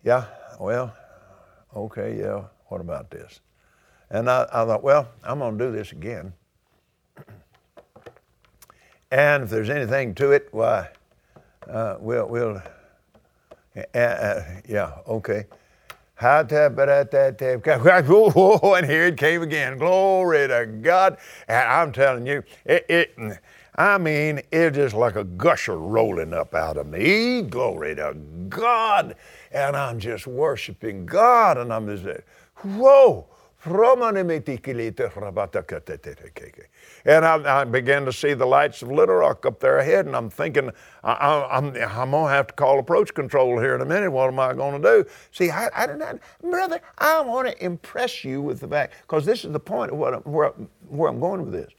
yeah, 0.03 0.27
well, 0.61 0.95
okay, 1.75 2.19
yeah. 2.19 2.45
What 2.67 2.81
about 2.81 3.11
this?" 3.11 3.41
And 4.11 4.31
I, 4.31 4.47
I 4.53 4.65
thought, 4.65 4.83
well, 4.83 5.09
I'm 5.25 5.39
going 5.39 5.59
to 5.59 5.65
do 5.67 5.73
this 5.73 5.93
again. 5.93 6.33
And 9.11 9.45
if 9.45 9.51
there's 9.51 9.71
anything 9.71 10.15
to 10.17 10.33
it, 10.33 10.49
why, 10.53 10.89
uh, 11.69 11.97
we'll, 11.99 12.29
we'll 12.29 12.63
uh, 13.77 13.99
uh, 13.99 14.43
yeah, 14.69 14.93
okay. 15.07 15.47
And 16.21 16.51
here 18.87 19.07
it 19.07 19.17
came 19.17 19.43
again. 19.43 19.79
Glory 19.79 20.49
to 20.49 20.67
God. 20.81 21.19
And 21.49 21.69
I'm 21.69 21.93
telling 21.93 22.27
you, 22.27 22.43
it, 22.65 22.87
it 22.89 23.17
I 23.77 23.99
mean, 23.99 24.41
it's 24.53 24.77
just 24.77 24.95
like 24.95 25.17
a 25.17 25.25
gusher 25.25 25.77
rolling 25.77 26.33
up 26.33 26.55
out 26.55 26.77
of 26.77 26.87
me. 26.87 27.43
Glory 27.43 27.97
to 27.97 28.15
God. 28.49 29.17
And 29.51 29.77
I'm 29.77 29.99
just 29.99 30.29
worshiping 30.29 31.05
God. 31.07 31.59
And 31.59 31.73
I'm 31.73 31.89
just, 31.89 32.21
whoa. 32.63 33.27
And 37.07 37.25
I, 37.25 37.63
I, 37.63 37.65
began 37.65 38.05
to 38.05 38.13
see 38.13 38.35
the 38.35 38.47
lights 38.47 38.83
of 38.83 38.91
Little 38.91 39.17
Rock 39.17 39.47
up 39.47 39.59
there 39.59 39.79
ahead, 39.79 40.07
and 40.07 40.15
I'm 40.15 40.29
thinking, 40.29 40.71
I, 41.03 41.49
am 41.51 41.73
going 41.73 41.75
to 41.75 42.29
have 42.29 42.49
to 42.49 42.55
call 42.55 42.79
approach 42.79 43.15
control 43.15 43.59
here 43.59 43.75
in 43.75 43.81
a 43.81 43.87
minute. 43.87 44.11
What 44.11 44.29
am 44.29 44.39
I 44.39 44.53
going 44.53 44.83
to 44.83 44.89
do? 44.89 45.11
See, 45.33 45.51
I, 45.51 45.69
I 45.75 46.15
brother, 46.43 46.81
I 46.99 47.21
want 47.23 47.49
to 47.49 47.65
impress 47.65 48.23
you 48.23 48.43
with 48.43 48.61
the 48.61 48.69
fact, 48.69 48.95
because 49.03 49.25
this 49.25 49.45
is 49.45 49.53
the 49.53 49.61
point 49.61 49.93
of 49.93 49.99
what, 49.99 50.27
where, 50.27 50.53
where 50.89 51.11
I'm 51.11 51.21
going 51.21 51.45
with 51.45 51.53
this. 51.53 51.73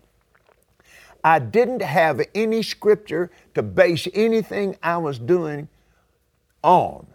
I 1.24 1.40
didn't 1.40 1.82
have 1.82 2.22
any 2.36 2.62
scripture 2.62 3.32
to 3.56 3.64
base 3.64 4.08
anything 4.14 4.78
I 4.84 4.98
was 4.98 5.18
doing 5.18 5.68
on. 6.64 7.08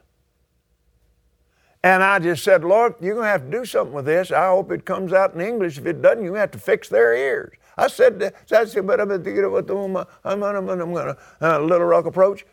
And 1.82 2.02
I 2.02 2.18
just 2.18 2.44
said, 2.44 2.62
Lord, 2.62 2.94
you're 3.00 3.14
going 3.14 3.24
to 3.24 3.30
have 3.30 3.44
to 3.44 3.50
do 3.50 3.64
something 3.64 3.94
with 3.94 4.04
this. 4.04 4.30
I 4.30 4.48
hope 4.48 4.70
it 4.70 4.84
comes 4.84 5.12
out 5.12 5.34
in 5.34 5.40
English. 5.40 5.78
If 5.78 5.86
it 5.86 6.02
doesn't, 6.02 6.24
you 6.24 6.34
have 6.34 6.50
to 6.50 6.58
fix 6.58 6.88
their 6.88 7.14
ears. 7.14 7.54
I 7.76 7.88
said, 7.88 8.34
that's 8.48 8.74
but 8.74 9.00
I'm 9.00 9.08
going 9.08 9.22
to, 9.22 10.10
I'm 10.24 10.40
going 10.40 10.78
to, 10.78 11.16
uh, 11.40 11.58
Little 11.60 11.86
Rock 11.86 12.04
approach. 12.04 12.44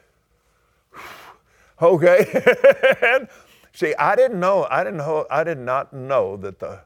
okay. 1.81 3.25
See, 3.73 3.93
I 3.95 4.15
didn't 4.15 4.39
know, 4.39 4.65
I 4.71 4.83
didn't 4.83 4.97
know, 4.97 5.27
I 5.29 5.43
did 5.43 5.59
not 5.59 5.91
know 5.91 6.37
that 6.37 6.59
the, 6.59 6.79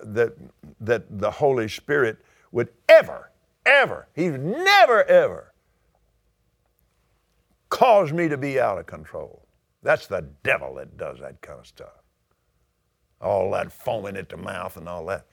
that, 0.00 0.34
that 0.80 1.18
the 1.18 1.30
Holy 1.30 1.68
Spirit 1.68 2.18
would 2.50 2.70
ever, 2.88 3.30
ever, 3.64 4.08
He's 4.14 4.32
never, 4.32 5.04
ever 5.04 5.54
cause 7.68 8.12
me 8.12 8.28
to 8.28 8.36
be 8.36 8.60
out 8.60 8.78
of 8.78 8.86
control. 8.86 9.43
That's 9.84 10.06
the 10.06 10.22
devil 10.42 10.74
that 10.76 10.96
does 10.96 11.20
that 11.20 11.40
kind 11.42 11.60
of 11.60 11.66
stuff. 11.66 12.02
All 13.20 13.50
that 13.52 13.70
foaming 13.70 14.16
at 14.16 14.30
the 14.30 14.36
mouth 14.36 14.76
and 14.76 14.88
all 14.88 15.04
that. 15.06 15.26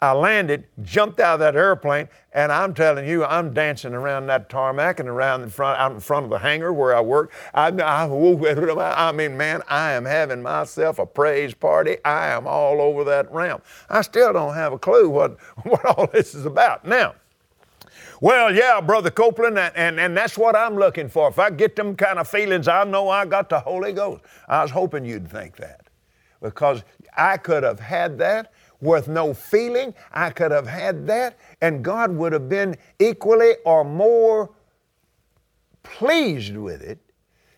I 0.00 0.12
landed, 0.12 0.64
jumped 0.82 1.20
out 1.20 1.34
of 1.34 1.40
that 1.40 1.54
airplane, 1.54 2.08
and 2.32 2.50
I'm 2.50 2.74
telling 2.74 3.06
you, 3.06 3.24
I'm 3.24 3.54
dancing 3.54 3.94
around 3.94 4.26
that 4.26 4.48
tarmac 4.48 4.98
and 4.98 5.08
around 5.08 5.42
in 5.42 5.48
front, 5.48 5.78
out 5.78 5.92
in 5.92 6.00
front 6.00 6.24
of 6.24 6.30
the 6.30 6.38
hangar 6.38 6.72
where 6.72 6.96
I 6.96 7.00
work. 7.00 7.32
I, 7.54 7.68
I, 7.68 9.08
I 9.08 9.12
mean, 9.12 9.36
man, 9.36 9.62
I 9.68 9.92
am 9.92 10.04
having 10.04 10.42
myself 10.42 10.98
a 10.98 11.06
praise 11.06 11.54
party. 11.54 11.98
I 12.04 12.30
am 12.30 12.48
all 12.48 12.80
over 12.80 13.04
that 13.04 13.32
realm. 13.32 13.62
I 13.88 14.02
still 14.02 14.32
don't 14.32 14.54
have 14.54 14.72
a 14.72 14.78
clue 14.78 15.08
what, 15.08 15.38
what 15.62 15.84
all 15.84 16.08
this 16.08 16.34
is 16.34 16.46
about. 16.46 16.84
Now, 16.84 17.14
well, 18.22 18.54
yeah, 18.54 18.80
Brother 18.80 19.10
Copeland, 19.10 19.58
and, 19.58 19.76
and, 19.76 19.98
and 19.98 20.16
that's 20.16 20.38
what 20.38 20.54
I'm 20.54 20.76
looking 20.76 21.08
for. 21.08 21.28
If 21.28 21.40
I 21.40 21.50
get 21.50 21.74
them 21.74 21.96
kind 21.96 22.20
of 22.20 22.28
feelings, 22.28 22.68
I 22.68 22.84
know 22.84 23.08
I 23.08 23.26
got 23.26 23.48
the 23.48 23.58
Holy 23.58 23.92
Ghost. 23.92 24.22
I 24.46 24.62
was 24.62 24.70
hoping 24.70 25.04
you'd 25.04 25.28
think 25.28 25.56
that 25.56 25.88
because 26.40 26.84
I 27.16 27.36
could 27.36 27.64
have 27.64 27.80
had 27.80 28.18
that 28.18 28.52
with 28.80 29.08
no 29.08 29.34
feeling. 29.34 29.92
I 30.12 30.30
could 30.30 30.52
have 30.52 30.68
had 30.68 31.04
that, 31.08 31.36
and 31.62 31.84
God 31.84 32.12
would 32.12 32.32
have 32.32 32.48
been 32.48 32.76
equally 33.00 33.54
or 33.64 33.82
more 33.82 34.50
pleased 35.82 36.56
with 36.56 36.80
it 36.80 37.00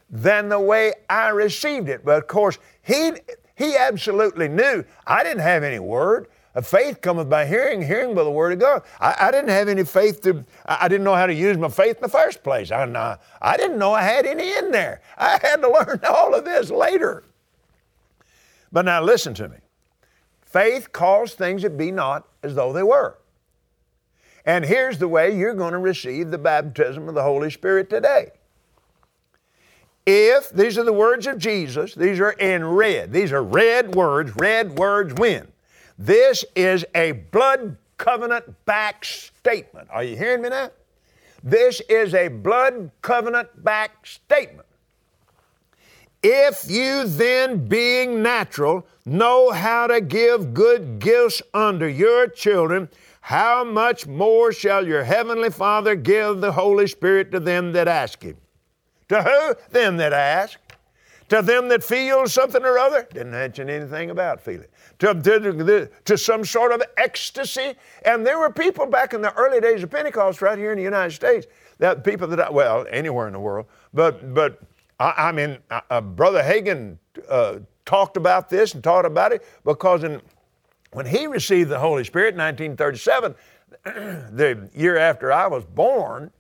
than 0.08 0.48
the 0.48 0.58
way 0.58 0.94
I 1.10 1.28
received 1.28 1.90
it. 1.90 2.06
But 2.06 2.16
of 2.16 2.26
course, 2.26 2.58
He, 2.80 3.12
he 3.54 3.76
absolutely 3.76 4.48
knew 4.48 4.82
I 5.06 5.24
didn't 5.24 5.42
have 5.42 5.62
any 5.62 5.78
word 5.78 6.28
faith 6.62 7.00
cometh 7.00 7.28
by 7.28 7.46
hearing, 7.46 7.82
hearing 7.82 8.14
by 8.14 8.22
the 8.22 8.30
word 8.30 8.52
of 8.52 8.60
God. 8.60 8.82
I, 9.00 9.16
I 9.18 9.30
didn't 9.32 9.50
have 9.50 9.68
any 9.68 9.84
faith 9.84 10.22
to, 10.22 10.44
I, 10.64 10.86
didn't 10.86 11.02
know 11.04 11.14
how 11.14 11.26
to 11.26 11.34
use 11.34 11.56
my 11.58 11.68
faith 11.68 11.96
in 11.96 12.02
the 12.02 12.08
first 12.08 12.44
place. 12.44 12.70
I, 12.70 13.18
I 13.42 13.56
didn't 13.56 13.78
know 13.78 13.92
I 13.92 14.02
had 14.02 14.24
any 14.24 14.56
in 14.56 14.70
there. 14.70 15.00
I 15.18 15.38
had 15.42 15.56
to 15.62 15.68
learn 15.68 16.00
all 16.08 16.34
of 16.34 16.44
this 16.44 16.70
later. 16.70 17.24
But 18.70 18.84
now 18.84 19.02
listen 19.02 19.34
to 19.34 19.48
me. 19.48 19.56
Faith 20.42 20.92
calls 20.92 21.34
things 21.34 21.62
that 21.62 21.76
be 21.76 21.90
not 21.90 22.28
as 22.44 22.54
though 22.54 22.72
they 22.72 22.84
were. 22.84 23.18
And 24.46 24.64
here's 24.64 24.98
the 24.98 25.08
way 25.08 25.36
you're 25.36 25.54
going 25.54 25.72
to 25.72 25.78
receive 25.78 26.30
the 26.30 26.38
baptism 26.38 27.08
of 27.08 27.14
the 27.14 27.22
Holy 27.22 27.50
Spirit 27.50 27.90
today. 27.90 28.30
If, 30.06 30.50
these 30.50 30.76
are 30.76 30.84
the 30.84 30.92
words 30.92 31.26
of 31.26 31.38
Jesus, 31.38 31.94
these 31.94 32.20
are 32.20 32.32
in 32.32 32.64
red. 32.64 33.12
These 33.12 33.32
are 33.32 33.42
red 33.42 33.94
words. 33.94 34.36
Red 34.36 34.78
words 34.78 35.14
win. 35.14 35.48
This 35.98 36.44
is 36.56 36.84
a 36.94 37.12
blood 37.12 37.76
covenant 37.98 38.64
back 38.64 39.04
statement. 39.04 39.88
Are 39.90 40.02
you 40.02 40.16
hearing 40.16 40.42
me 40.42 40.48
now? 40.48 40.70
This 41.42 41.80
is 41.88 42.14
a 42.14 42.28
blood 42.28 42.90
covenant 43.02 43.62
back 43.62 44.06
statement. 44.06 44.66
If 46.22 46.70
you 46.70 47.04
then, 47.04 47.68
being 47.68 48.22
natural, 48.22 48.86
know 49.04 49.50
how 49.50 49.86
to 49.86 50.00
give 50.00 50.54
good 50.54 50.98
gifts 50.98 51.42
unto 51.52 51.84
your 51.84 52.28
children, 52.28 52.88
how 53.20 53.62
much 53.62 54.06
more 54.06 54.50
shall 54.50 54.86
your 54.86 55.04
heavenly 55.04 55.50
Father 55.50 55.94
give 55.94 56.40
the 56.40 56.52
Holy 56.52 56.86
Spirit 56.86 57.30
to 57.32 57.40
them 57.40 57.72
that 57.72 57.88
ask 57.88 58.22
Him? 58.22 58.38
To 59.10 59.22
who? 59.22 59.54
Them 59.70 59.98
that 59.98 60.14
ask. 60.14 60.58
To 61.28 61.42
them 61.42 61.68
that 61.68 61.84
feel 61.84 62.26
something 62.26 62.64
or 62.64 62.78
other? 62.78 63.06
Didn't 63.12 63.32
mention 63.32 63.68
anything 63.68 64.10
about 64.10 64.40
feeling 64.40 64.68
to, 65.12 65.90
to 66.04 66.18
some 66.18 66.44
sort 66.44 66.72
of 66.72 66.82
ecstasy. 66.96 67.74
And 68.04 68.26
there 68.26 68.38
were 68.38 68.50
people 68.50 68.86
back 68.86 69.14
in 69.14 69.22
the 69.22 69.32
early 69.34 69.60
days 69.60 69.82
of 69.82 69.90
Pentecost 69.90 70.42
right 70.42 70.58
here 70.58 70.72
in 70.72 70.78
the 70.78 70.84
United 70.84 71.12
States, 71.12 71.46
that 71.78 72.04
people 72.04 72.28
that, 72.28 72.40
I, 72.40 72.50
well, 72.50 72.86
anywhere 72.90 73.26
in 73.26 73.32
the 73.32 73.40
world, 73.40 73.66
but, 73.92 74.34
but 74.34 74.60
I, 74.98 75.28
I 75.28 75.32
mean, 75.32 75.58
uh, 75.70 76.00
Brother 76.00 76.42
Hagin 76.42 76.98
uh, 77.28 77.58
talked 77.84 78.16
about 78.16 78.48
this 78.48 78.74
and 78.74 78.82
taught 78.82 79.04
about 79.04 79.32
it 79.32 79.44
because 79.64 80.04
in, 80.04 80.20
when 80.92 81.06
he 81.06 81.26
received 81.26 81.70
the 81.70 81.78
Holy 81.78 82.04
Spirit 82.04 82.34
in 82.34 82.40
1937, 82.40 83.34
the 83.84 84.70
year 84.74 84.96
after 84.96 85.32
I 85.32 85.46
was 85.46 85.64
born, 85.64 86.30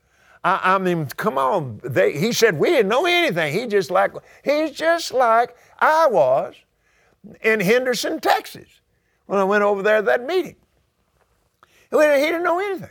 I, 0.44 0.74
I 0.74 0.78
mean, 0.78 1.06
come 1.06 1.38
on. 1.38 1.80
They, 1.82 2.16
he 2.16 2.32
said 2.32 2.58
we 2.58 2.68
didn't 2.70 2.88
know 2.88 3.06
anything. 3.06 3.52
He 3.52 3.66
just 3.66 3.90
like 3.90 4.12
he's 4.44 4.70
just 4.70 5.12
like 5.12 5.56
I 5.78 6.06
was 6.06 6.54
in 7.42 7.60
Henderson, 7.60 8.20
Texas, 8.20 8.68
when 9.26 9.38
I 9.38 9.44
went 9.44 9.62
over 9.62 9.82
there 9.82 10.00
to 10.00 10.06
that 10.06 10.26
meeting. 10.26 10.56
He 11.90 11.98
didn't 11.98 12.42
know 12.42 12.58
anything. 12.58 12.90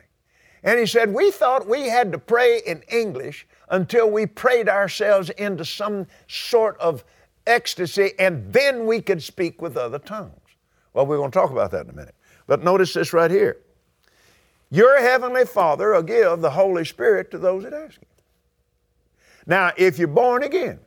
And 0.63 0.79
he 0.79 0.85
said, 0.85 1.13
We 1.13 1.31
thought 1.31 1.67
we 1.67 1.89
had 1.89 2.11
to 2.13 2.17
pray 2.17 2.61
in 2.65 2.83
English 2.83 3.45
until 3.69 4.09
we 4.09 4.25
prayed 4.25 4.69
ourselves 4.69 5.29
into 5.31 5.65
some 5.65 6.07
sort 6.27 6.79
of 6.79 7.03
ecstasy, 7.45 8.11
and 8.19 8.51
then 8.53 8.85
we 8.85 9.01
could 9.01 9.21
speak 9.21 9.61
with 9.61 9.75
other 9.75 9.99
tongues. 9.99 10.31
Well, 10.93 11.05
we're 11.05 11.17
going 11.17 11.31
to 11.31 11.37
talk 11.37 11.51
about 11.51 11.71
that 11.71 11.85
in 11.85 11.89
a 11.89 11.95
minute. 11.95 12.15
But 12.47 12.63
notice 12.63 12.93
this 12.93 13.13
right 13.13 13.31
here. 13.31 13.57
Your 14.69 14.99
heavenly 14.99 15.45
Father 15.45 15.91
will 15.93 16.03
give 16.03 16.41
the 16.41 16.51
Holy 16.51 16.85
Spirit 16.85 17.31
to 17.31 17.37
those 17.37 17.63
that 17.63 17.73
ask 17.73 17.99
Him. 17.99 18.07
Now, 19.45 19.71
if 19.77 19.99
you're 19.99 20.07
born 20.07 20.43
again, 20.43 20.79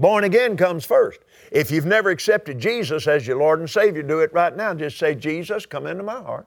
born 0.00 0.24
again 0.24 0.56
comes 0.56 0.84
first. 0.84 1.20
If 1.52 1.70
you've 1.70 1.86
never 1.86 2.10
accepted 2.10 2.58
Jesus 2.58 3.06
as 3.06 3.26
your 3.26 3.38
Lord 3.38 3.60
and 3.60 3.68
Savior, 3.68 4.02
do 4.02 4.20
it 4.20 4.32
right 4.32 4.56
now. 4.56 4.72
Just 4.74 4.98
say, 4.98 5.14
Jesus, 5.14 5.66
come 5.66 5.86
into 5.86 6.02
my 6.02 6.20
heart. 6.20 6.46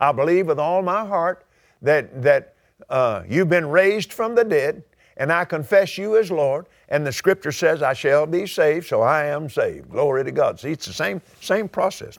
I 0.00 0.12
believe 0.12 0.46
with 0.46 0.58
all 0.58 0.82
my 0.82 1.06
heart 1.06 1.46
that, 1.82 2.22
that 2.22 2.54
uh, 2.88 3.22
you've 3.28 3.48
been 3.48 3.66
raised 3.66 4.12
from 4.12 4.34
the 4.34 4.44
dead, 4.44 4.82
and 5.16 5.32
I 5.32 5.44
confess 5.44 5.98
you 5.98 6.16
as 6.16 6.30
Lord. 6.30 6.66
And 6.88 7.06
the 7.06 7.12
scripture 7.12 7.52
says, 7.52 7.82
I 7.82 7.92
shall 7.92 8.26
be 8.26 8.46
saved, 8.46 8.86
so 8.86 9.02
I 9.02 9.26
am 9.26 9.48
saved. 9.48 9.90
Glory 9.90 10.24
to 10.24 10.32
God. 10.32 10.58
See, 10.58 10.72
it's 10.72 10.86
the 10.86 10.92
same, 10.92 11.22
same 11.40 11.68
process. 11.68 12.18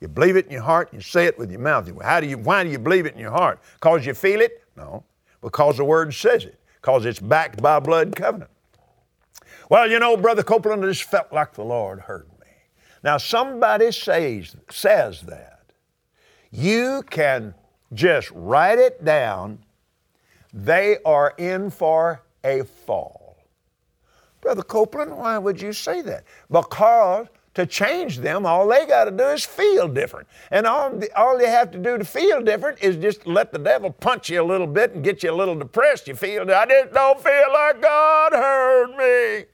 You 0.00 0.08
believe 0.08 0.36
it 0.36 0.46
in 0.46 0.52
your 0.52 0.62
heart, 0.62 0.92
you 0.92 1.00
say 1.00 1.26
it 1.26 1.38
with 1.38 1.50
your 1.50 1.60
mouth. 1.60 1.90
How 2.02 2.20
do 2.20 2.26
you, 2.26 2.38
why 2.38 2.62
do 2.62 2.70
you 2.70 2.78
believe 2.78 3.06
it 3.06 3.14
in 3.14 3.20
your 3.20 3.30
heart? 3.30 3.58
Because 3.74 4.04
you 4.06 4.14
feel 4.14 4.40
it? 4.40 4.62
No. 4.76 5.02
Because 5.40 5.78
the 5.78 5.84
Word 5.84 6.12
says 6.14 6.44
it, 6.44 6.58
because 6.80 7.06
it's 7.06 7.20
backed 7.20 7.62
by 7.62 7.80
blood 7.80 8.14
covenant. 8.14 8.50
Well, 9.70 9.90
you 9.90 9.98
know, 9.98 10.16
Brother 10.16 10.42
Copeland, 10.42 10.84
I 10.84 10.88
just 10.88 11.04
felt 11.04 11.32
like 11.32 11.54
the 11.54 11.64
Lord 11.64 12.00
heard 12.00 12.28
me. 12.40 12.46
Now, 13.02 13.16
somebody 13.16 13.92
says, 13.92 14.56
says 14.70 15.22
that. 15.22 15.60
You 16.50 17.02
can 17.10 17.54
just 17.92 18.30
write 18.32 18.78
it 18.78 19.04
down. 19.04 19.58
They 20.52 20.98
are 21.04 21.34
in 21.38 21.70
for 21.70 22.22
a 22.44 22.62
fall. 22.62 23.38
Brother 24.40 24.62
Copeland, 24.62 25.16
why 25.16 25.38
would 25.38 25.60
you 25.60 25.72
say 25.72 26.02
that? 26.02 26.24
Because 26.50 27.26
to 27.54 27.66
change 27.66 28.18
them, 28.18 28.44
all 28.44 28.68
they 28.68 28.84
got 28.84 29.04
to 29.04 29.10
do 29.10 29.24
is 29.28 29.44
feel 29.44 29.88
different. 29.88 30.28
And 30.50 30.66
all, 30.66 31.00
all 31.16 31.40
you 31.40 31.46
have 31.46 31.70
to 31.70 31.78
do 31.78 31.96
to 31.96 32.04
feel 32.04 32.42
different 32.42 32.82
is 32.82 32.96
just 32.96 33.26
let 33.26 33.52
the 33.52 33.58
devil 33.58 33.90
punch 33.90 34.28
you 34.28 34.42
a 34.42 34.44
little 34.44 34.66
bit 34.66 34.92
and 34.92 35.02
get 35.02 35.22
you 35.22 35.30
a 35.30 35.34
little 35.34 35.54
depressed. 35.54 36.08
You 36.08 36.14
feel, 36.14 36.50
I 36.50 36.66
just 36.66 36.92
don't 36.92 37.20
feel 37.20 37.52
like 37.52 37.80
God 37.80 38.32
heard 38.32 38.96
me. 38.96 39.46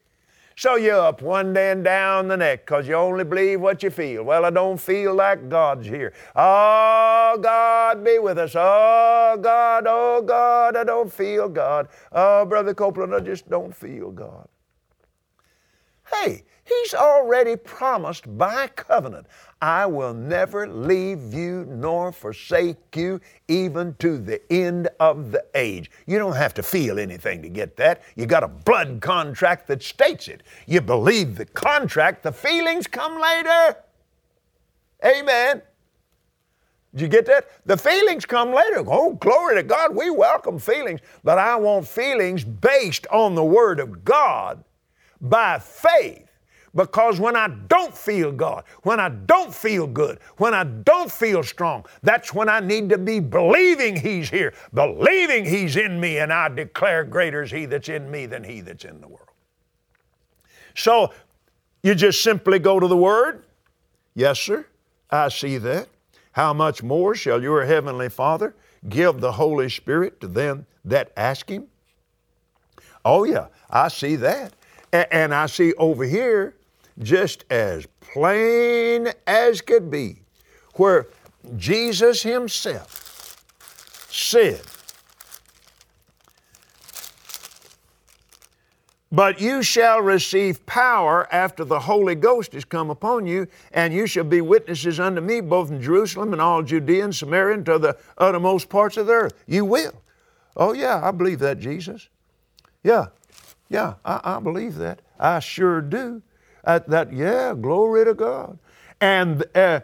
So 0.61 0.77
you're 0.77 1.01
up 1.01 1.23
one 1.23 1.55
day 1.55 1.71
and 1.71 1.83
down 1.83 2.29
the 2.29 2.37
next 2.37 2.67
because 2.67 2.87
you 2.87 2.93
only 2.93 3.25
believe 3.25 3.63
what 3.63 3.83
you 3.83 3.89
feel. 3.89 4.25
Well, 4.25 4.45
I 4.45 4.51
don't 4.51 4.77
feel 4.77 5.15
like 5.15 5.49
God's 5.49 5.87
here. 5.87 6.13
Oh, 6.37 7.39
God 7.41 8.05
be 8.05 8.19
with 8.19 8.37
us. 8.37 8.55
Oh, 8.55 9.39
God, 9.41 9.87
oh, 9.89 10.21
God, 10.21 10.77
I 10.77 10.85
don't 10.85 11.11
feel 11.11 11.49
God. 11.49 11.89
Oh, 12.13 12.45
Brother 12.45 12.75
Copeland, 12.75 13.15
I 13.15 13.21
just 13.21 13.49
don't 13.49 13.75
feel 13.75 14.11
God. 14.11 14.49
Hey, 16.13 16.45
He's 16.63 16.93
already 16.93 17.57
promised 17.57 18.37
by 18.37 18.67
covenant, 18.67 19.29
I 19.63 19.85
will 19.85 20.15
never 20.15 20.67
leave 20.67 21.35
you 21.35 21.67
nor 21.69 22.13
forsake 22.13 22.97
you 22.97 23.21
even 23.47 23.95
to 23.99 24.17
the 24.17 24.41
end 24.51 24.89
of 24.99 25.33
the 25.33 25.45
age. 25.55 25.91
You 26.07 26.19
don't 26.19 26.37
have 26.37 26.55
to 26.55 26.63
feel 26.63 26.99
anything 26.99 27.43
to 27.43 27.51
get 27.51 27.77
that. 27.77 28.03
You 28.17 28.25
got 28.25 28.43
a 28.43 28.49
blood 28.49 29.01
contract 29.03 29.67
that 29.69 29.83
states 29.83 30.29
it. 30.29 30.43
You 30.67 30.81
believe 30.81 31.37
the 31.37 31.45
contract, 31.45 32.23
the 32.23 32.33
feelings 32.33 32.87
come 32.87 33.21
later. 33.21 33.77
Amen. 35.05 35.61
Did 36.93 37.03
you 37.03 37.09
get 37.09 37.27
that? 37.27 37.67
The 37.67 37.77
feelings 37.77 38.25
come 38.25 38.53
later. 38.53 38.83
Oh, 38.87 39.13
glory 39.15 39.57
to 39.57 39.63
God, 39.63 39.95
we 39.95 40.11
welcome 40.11 40.59
feelings, 40.59 41.01
but 41.23 41.39
I 41.39 41.57
want 41.57 41.87
feelings 41.87 42.45
based 42.45 43.07
on 43.09 43.35
the 43.35 43.45
Word 43.45 43.79
of 43.79 44.05
God 44.05 44.65
by 45.21 45.59
faith 45.59 46.30
because 46.75 47.19
when 47.19 47.35
I 47.37 47.49
don't 47.69 47.97
feel 47.97 48.31
God, 48.31 48.65
when 48.83 49.01
I 49.01 49.09
don't 49.09 49.53
feel 49.53 49.87
good, 49.87 50.21
when 50.37 50.55
I 50.55 50.65
don't 50.65 51.11
feel 51.11 51.43
strong, 51.43 51.85
that's 52.03 52.33
when 52.33 52.49
I 52.49 52.61
need 52.61 52.89
to 52.91 52.99
be 52.99 53.19
believing 53.19 53.97
He's 53.97 54.31
here, 54.31 54.55
believing 54.73 55.45
He's 55.45 55.77
in 55.77 55.99
me, 55.99 56.19
and 56.19 56.33
I 56.33 56.49
declare 56.49 57.05
greater 57.05 57.43
is 57.43 57.51
He 57.51 57.67
that's 57.67 57.89
in 57.89 58.11
me 58.11 58.27
than 58.27 58.45
He 58.45 58.61
that's 58.61 58.85
in 58.85 59.01
the 59.01 59.09
world. 59.09 59.29
So 60.77 61.13
you 61.83 61.95
just 61.95 62.23
simply 62.23 62.59
go 62.59 62.79
to 62.79 62.87
the 62.87 62.97
Word. 62.97 63.45
Yes, 64.15 64.39
sir, 64.39 64.67
I 65.11 65.29
see 65.29 65.59
that. 65.59 65.89
How 66.33 66.53
much 66.53 66.83
more 66.83 67.17
shall 67.17 67.43
your 67.43 67.65
Heavenly 67.65 68.09
Father 68.09 68.55
give 68.89 69.21
the 69.21 69.33
Holy 69.33 69.69
Spirit 69.69 70.21
to 70.21 70.29
them 70.29 70.67
that 70.85 71.13
ask 71.17 71.49
Him? 71.49 71.67
Oh, 73.05 73.25
yeah, 73.25 73.47
I 73.69 73.89
see 73.89 74.15
that. 74.17 74.53
And 74.93 75.35
I 75.35 75.47
see 75.47 75.73
over 75.75 76.05
here 76.05 76.55
just 77.01 77.45
as 77.51 77.87
plain 78.01 79.09
as 79.27 79.61
could 79.61 79.91
be, 79.91 80.23
where 80.75 81.07
Jesus 81.57 82.23
Himself 82.23 83.43
said, 84.11 84.61
But 89.13 89.41
you 89.41 89.63
shall 89.63 90.01
receive 90.01 90.65
power 90.67 91.27
after 91.33 91.65
the 91.65 91.81
Holy 91.81 92.15
Ghost 92.15 92.55
is 92.55 92.65
come 92.65 92.91
upon 92.91 93.27
you, 93.27 93.49
and 93.73 93.93
you 93.93 94.07
shall 94.07 94.25
be 94.25 94.41
witnesses 94.41 95.01
unto 95.01 95.21
me 95.21 95.41
both 95.41 95.71
in 95.71 95.83
Jerusalem 95.83 96.33
and 96.33 96.41
all 96.41 96.63
Judea 96.63 97.05
and 97.05 97.15
Samaria 97.15 97.57
and 97.57 97.67
to 97.67 97.79
the 97.79 97.99
uttermost 98.19 98.69
parts 98.69 98.97
of 98.97 99.09
the 99.09 99.13
earth. 99.13 99.35
You 99.49 99.65
will. 99.65 100.01
Oh, 100.57 100.75
yeah, 100.75 101.01
I 101.03 101.11
believe 101.11 101.41
that, 101.41 101.59
Jesus. 101.59 102.09
Yeah, 102.85 103.07
yeah, 103.69 103.95
I, 104.05 104.21
I 104.37 104.41
believe 104.41 104.77
that. 104.77 105.03
I 105.19 105.41
sure 105.41 105.81
do. 105.81 106.23
At 106.65 106.89
that, 106.89 107.13
yeah, 107.13 107.55
glory 107.55 108.05
to 108.05 108.15
God. 108.15 108.59
And 109.01 109.45
uh, 109.55 109.81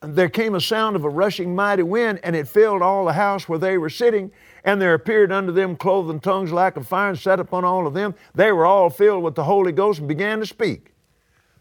there 0.00 0.28
came 0.28 0.54
a 0.54 0.60
sound 0.60 0.96
of 0.96 1.04
a 1.04 1.08
rushing 1.08 1.54
mighty 1.54 1.82
wind, 1.82 2.20
and 2.22 2.34
it 2.34 2.48
filled 2.48 2.82
all 2.82 3.04
the 3.04 3.12
house 3.12 3.48
where 3.48 3.58
they 3.58 3.78
were 3.78 3.90
sitting. 3.90 4.32
And 4.64 4.80
there 4.80 4.94
appeared 4.94 5.30
unto 5.30 5.52
them 5.52 5.76
cloven 5.76 6.18
tongues 6.18 6.50
like 6.50 6.76
a 6.76 6.82
fire, 6.82 7.10
and 7.10 7.18
set 7.18 7.38
upon 7.38 7.64
all 7.64 7.86
of 7.86 7.94
them. 7.94 8.14
They 8.34 8.50
were 8.50 8.66
all 8.66 8.90
filled 8.90 9.22
with 9.22 9.34
the 9.36 9.44
Holy 9.44 9.72
Ghost 9.72 10.00
and 10.00 10.08
began 10.08 10.40
to 10.40 10.46
speak. 10.46 10.92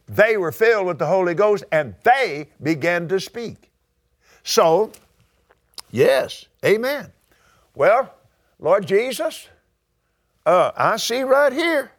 They 0.08 0.38
were 0.38 0.52
filled 0.52 0.88
with 0.88 1.00
the 1.00 1.06
Holy 1.06 1.34
Ghost, 1.34 1.64
and 1.72 1.96
they 2.04 2.50
began 2.62 3.08
to 3.10 3.20
speak. 3.20 3.72
So, 4.44 4.92
yes, 5.92 6.46
amen. 6.64 7.12
Well, 7.76 8.14
Lord 8.60 8.86
Jesus, 8.88 9.48
uh, 10.46 10.72
I 10.76 10.98
see 10.98 11.24
right 11.24 11.52
here 11.52 11.92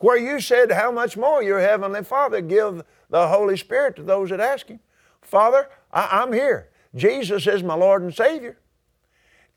where 0.00 0.16
you 0.16 0.40
said, 0.40 0.72
How 0.72 0.90
much 0.90 1.16
more 1.16 1.42
your 1.42 1.60
Heavenly 1.60 2.02
Father 2.02 2.40
give 2.40 2.82
the 3.08 3.28
Holy 3.28 3.56
Spirit 3.56 3.96
to 3.96 4.02
those 4.02 4.30
that 4.30 4.40
ask 4.40 4.66
Him? 4.66 4.80
Father, 5.22 5.68
I, 5.92 6.22
am 6.22 6.32
here. 6.32 6.68
Jesus 6.94 7.46
is 7.46 7.62
my 7.62 7.74
Lord 7.74 8.02
and 8.02 8.14
Savior. 8.14 8.58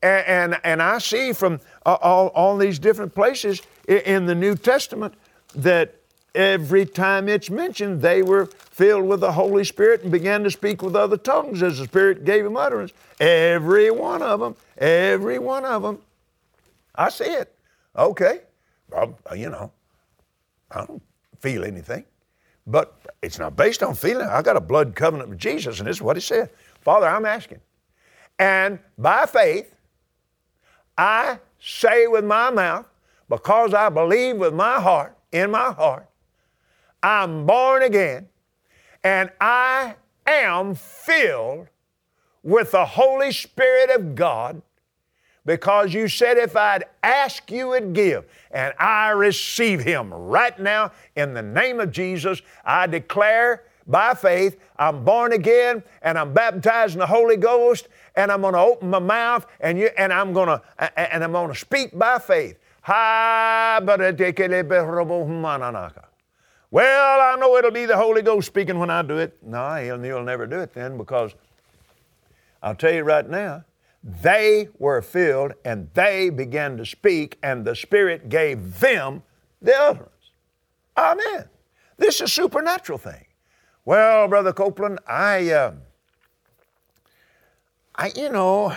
And, 0.02 0.26
and, 0.26 0.60
and 0.64 0.82
I 0.82 0.98
see 0.98 1.32
from 1.32 1.60
uh, 1.84 1.96
all, 2.00 2.28
all 2.28 2.56
these 2.56 2.78
different 2.78 3.14
places 3.14 3.62
in 3.88 4.26
the 4.26 4.34
New 4.34 4.54
Testament 4.54 5.14
that 5.54 5.94
every 6.34 6.84
time 6.84 7.28
it's 7.28 7.48
mentioned, 7.48 8.02
they 8.02 8.22
were 8.22 8.46
filled 8.46 9.06
with 9.06 9.20
the 9.20 9.32
Holy 9.32 9.64
Spirit 9.64 10.02
and 10.02 10.12
began 10.12 10.44
to 10.44 10.50
speak 10.50 10.82
with 10.82 10.94
other 10.94 11.16
tongues 11.16 11.62
as 11.62 11.78
the 11.78 11.84
Spirit 11.84 12.24
gave 12.24 12.44
them 12.44 12.56
utterance. 12.56 12.92
Every 13.18 13.90
one 13.90 14.20
of 14.20 14.40
them, 14.40 14.56
every 14.76 15.38
one 15.38 15.64
of 15.64 15.82
them. 15.82 16.00
I 16.94 17.08
see 17.08 17.24
it. 17.24 17.54
Okay. 17.96 18.40
Well, 18.90 19.16
you 19.34 19.50
know, 19.50 19.72
I 20.74 20.84
don't 20.86 21.02
feel 21.40 21.64
anything. 21.64 22.04
But 22.66 22.98
it's 23.22 23.38
not 23.38 23.56
based 23.56 23.82
on 23.82 23.94
feeling. 23.94 24.26
I 24.26 24.42
got 24.42 24.56
a 24.56 24.60
blood 24.60 24.94
covenant 24.94 25.28
with 25.28 25.38
Jesus, 25.38 25.78
and 25.78 25.88
this 25.88 25.96
is 25.96 26.02
what 26.02 26.16
he 26.16 26.20
said. 26.20 26.50
Father, 26.80 27.06
I'm 27.06 27.26
asking. 27.26 27.60
And 28.38 28.78
by 28.96 29.26
faith, 29.26 29.74
I 30.96 31.38
say 31.60 32.06
with 32.06 32.24
my 32.24 32.50
mouth, 32.50 32.86
because 33.28 33.74
I 33.74 33.88
believe 33.88 34.36
with 34.36 34.54
my 34.54 34.80
heart, 34.80 35.16
in 35.32 35.50
my 35.50 35.72
heart, 35.72 36.08
I'm 37.02 37.46
born 37.46 37.82
again, 37.82 38.28
and 39.02 39.30
I 39.40 39.96
am 40.26 40.74
filled 40.74 41.68
with 42.42 42.70
the 42.70 42.84
Holy 42.84 43.32
Spirit 43.32 43.90
of 43.90 44.14
God 44.14 44.62
because 45.46 45.92
you 45.92 46.08
said 46.08 46.38
if 46.38 46.56
I'd 46.56 46.84
ask, 47.02 47.50
you 47.50 47.68
would 47.68 47.92
give. 47.92 48.24
And 48.50 48.72
I 48.78 49.10
receive 49.10 49.80
Him 49.80 50.12
right 50.12 50.58
now 50.58 50.92
in 51.16 51.34
the 51.34 51.42
name 51.42 51.80
of 51.80 51.90
Jesus. 51.90 52.40
I 52.64 52.86
declare 52.86 53.64
by 53.86 54.14
faith 54.14 54.58
I'm 54.78 55.04
born 55.04 55.32
again 55.32 55.82
and 56.02 56.18
I'm 56.18 56.32
baptized 56.32 56.94
in 56.94 57.00
the 57.00 57.06
Holy 57.06 57.36
Ghost 57.36 57.88
and 58.16 58.32
I'm 58.32 58.40
going 58.40 58.54
to 58.54 58.60
open 58.60 58.88
my 58.90 58.98
mouth 58.98 59.46
and 59.60 59.78
you 59.78 59.90
and 59.98 60.12
I'm 60.12 60.32
going 60.32 60.48
to 60.48 60.62
and 60.98 61.22
I'm 61.22 61.32
going 61.32 61.48
to 61.48 61.58
speak 61.58 61.98
by 61.98 62.18
faith. 62.18 62.58
Well, 66.70 67.20
I 67.20 67.36
know 67.38 67.56
it'll 67.56 67.70
be 67.70 67.86
the 67.86 67.96
Holy 67.96 68.20
Ghost 68.20 68.48
speaking 68.48 68.80
when 68.80 68.90
I 68.90 69.02
do 69.02 69.18
it. 69.18 69.38
No, 69.44 69.76
he'll, 69.76 70.02
he'll 70.02 70.24
never 70.24 70.44
do 70.44 70.58
it 70.58 70.74
then 70.74 70.98
because 70.98 71.32
I'll 72.60 72.74
tell 72.74 72.92
you 72.92 73.04
right 73.04 73.30
now, 73.30 73.64
they 74.04 74.68
were 74.78 75.00
filled 75.00 75.54
and 75.64 75.88
they 75.94 76.28
began 76.28 76.76
to 76.76 76.84
speak, 76.84 77.38
and 77.42 77.64
the 77.64 77.74
Spirit 77.74 78.28
gave 78.28 78.78
them 78.78 79.22
the 79.62 79.74
utterance. 79.74 80.10
Amen. 80.96 81.48
This 81.96 82.16
is 82.16 82.20
a 82.22 82.28
supernatural 82.28 82.98
thing. 82.98 83.24
Well, 83.86 84.28
Brother 84.28 84.52
Copeland, 84.52 84.98
I, 85.06 85.50
uh, 85.50 85.72
I, 87.94 88.12
you 88.14 88.30
know, 88.30 88.76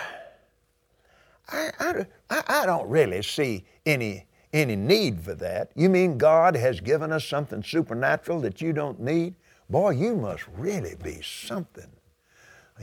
I, 1.49 2.05
I, 2.29 2.43
I 2.47 2.65
don't 2.65 2.87
really 2.89 3.21
see 3.21 3.65
any 3.85 4.25
any 4.53 4.75
need 4.75 5.21
for 5.21 5.35
that. 5.35 5.71
You 5.75 5.89
mean 5.89 6.17
God 6.17 6.55
has 6.55 6.79
given 6.79 7.11
us 7.11 7.25
something 7.25 7.61
supernatural 7.61 8.39
that 8.41 8.61
you 8.61 8.71
don't 8.73 8.99
need? 8.99 9.35
Boy, 9.69 9.91
you 9.91 10.15
must 10.15 10.45
really 10.55 10.95
be 11.03 11.21
something. 11.21 11.89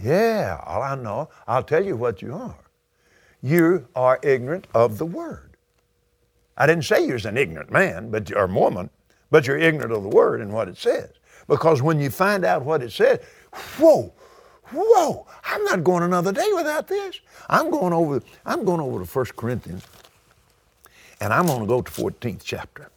Yeah, 0.02 0.60
all 0.66 0.82
I 0.82 0.94
know, 0.96 1.30
I'll 1.48 1.62
tell 1.64 1.84
you 1.84 1.96
what 1.96 2.22
you 2.22 2.34
are. 2.34 2.56
You 3.42 3.88
are 3.96 4.20
ignorant 4.22 4.66
of 4.74 4.98
the 4.98 5.06
Word. 5.06 5.56
I 6.56 6.66
didn't 6.66 6.84
say 6.84 7.06
you're 7.06 7.18
an 7.26 7.38
ignorant 7.38 7.72
man 7.72 8.10
but, 8.10 8.32
or 8.36 8.46
woman, 8.48 8.90
but 9.30 9.46
you're 9.46 9.58
ignorant 9.58 9.92
of 9.92 10.02
the 10.02 10.10
Word 10.10 10.40
and 10.40 10.52
what 10.52 10.68
it 10.68 10.78
says. 10.78 11.10
Because 11.48 11.82
when 11.82 12.00
you 12.00 12.10
find 12.10 12.44
out 12.44 12.64
what 12.64 12.82
it 12.82 12.92
says, 12.92 13.20
whoa, 13.78 14.12
whoa, 14.72 15.26
I'm 15.44 15.64
not 15.64 15.84
going 15.84 16.04
another 16.04 16.32
day 16.32 16.48
without 16.56 16.88
this. 16.88 17.20
I'm 17.50 17.70
going 17.70 17.92
over, 17.92 18.22
I'm 18.46 18.64
going 18.64 18.80
over 18.80 19.04
to 19.04 19.10
1 19.10 19.26
Corinthians 19.36 19.84
And 21.20 21.32
I'm 21.34 21.46
going 21.46 21.60
to 21.60 21.66
go 21.66 21.82
to 21.82 21.92
14th 21.92 22.42
chapter. 22.44 22.90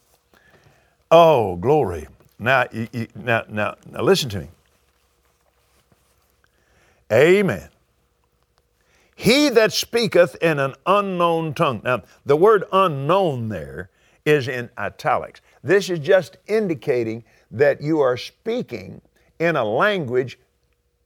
Oh, 1.11 1.57
glory. 1.57 2.07
Now, 2.39 2.65
you, 2.71 2.87
you, 2.93 3.07
now, 3.15 3.43
now, 3.49 3.75
now, 3.91 4.01
listen 4.03 4.29
to 4.31 4.41
me. 4.41 4.49
Amen. 7.11 7.69
He 9.15 9.49
that 9.49 9.73
speaketh 9.73 10.35
in 10.41 10.59
an 10.59 10.75
unknown 10.85 11.53
tongue. 11.53 11.81
Now, 11.83 12.03
the 12.25 12.35
word 12.35 12.65
unknown 12.71 13.49
there 13.49 13.89
is 14.25 14.47
in 14.47 14.69
italics. 14.77 15.41
This 15.63 15.89
is 15.89 15.99
just 15.99 16.37
indicating 16.47 17.23
that 17.49 17.81
you 17.81 17.99
are 18.01 18.17
speaking 18.17 19.01
in 19.39 19.55
a 19.55 19.63
language 19.63 20.37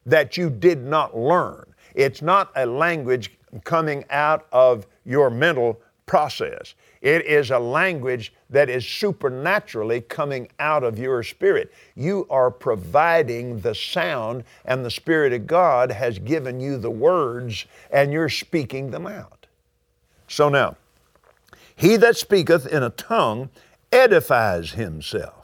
that 0.05 0.35
you 0.35 0.49
did 0.49 0.83
not 0.83 1.15
learn. 1.15 1.73
It's 1.93 2.21
not 2.21 2.51
a 2.55 2.65
language 2.65 3.31
coming 3.63 4.03
out 4.09 4.47
of 4.51 4.87
your 5.05 5.29
mental 5.29 5.79
process. 6.05 6.73
It 7.01 7.25
is 7.25 7.49
a 7.49 7.57
language 7.57 8.31
that 8.51 8.69
is 8.69 8.87
supernaturally 8.87 10.01
coming 10.01 10.49
out 10.59 10.83
of 10.83 10.99
your 10.99 11.23
spirit. 11.23 11.73
You 11.95 12.27
are 12.29 12.51
providing 12.51 13.59
the 13.61 13.73
sound, 13.73 14.43
and 14.65 14.85
the 14.85 14.91
Spirit 14.91 15.33
of 15.33 15.47
God 15.47 15.91
has 15.91 16.19
given 16.19 16.59
you 16.59 16.77
the 16.77 16.91
words, 16.91 17.65
and 17.89 18.13
you're 18.13 18.29
speaking 18.29 18.91
them 18.91 19.07
out. 19.07 19.47
So 20.27 20.47
now, 20.47 20.77
he 21.75 21.95
that 21.97 22.17
speaketh 22.17 22.67
in 22.67 22.83
a 22.83 22.91
tongue 22.91 23.49
edifies 23.91 24.71
himself. 24.71 25.41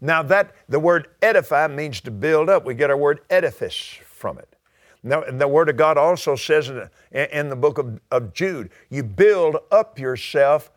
Now 0.00 0.24
that 0.24 0.52
the 0.68 0.80
word 0.80 1.08
edify 1.22 1.68
means 1.68 2.00
to 2.00 2.10
build 2.10 2.50
up. 2.50 2.64
We 2.64 2.74
get 2.74 2.90
our 2.90 2.96
word 2.96 3.20
edifice 3.30 3.98
from 4.04 4.38
it. 4.38 4.51
Now, 5.02 5.22
the 5.22 5.48
Word 5.48 5.68
of 5.68 5.76
God 5.76 5.98
also 5.98 6.36
says 6.36 6.68
in, 6.68 6.88
in 7.10 7.48
the 7.48 7.56
book 7.56 7.78
of, 7.78 8.00
of 8.10 8.32
Jude, 8.32 8.70
you 8.88 9.02
build 9.02 9.56
up 9.70 9.98
yourself 9.98 10.70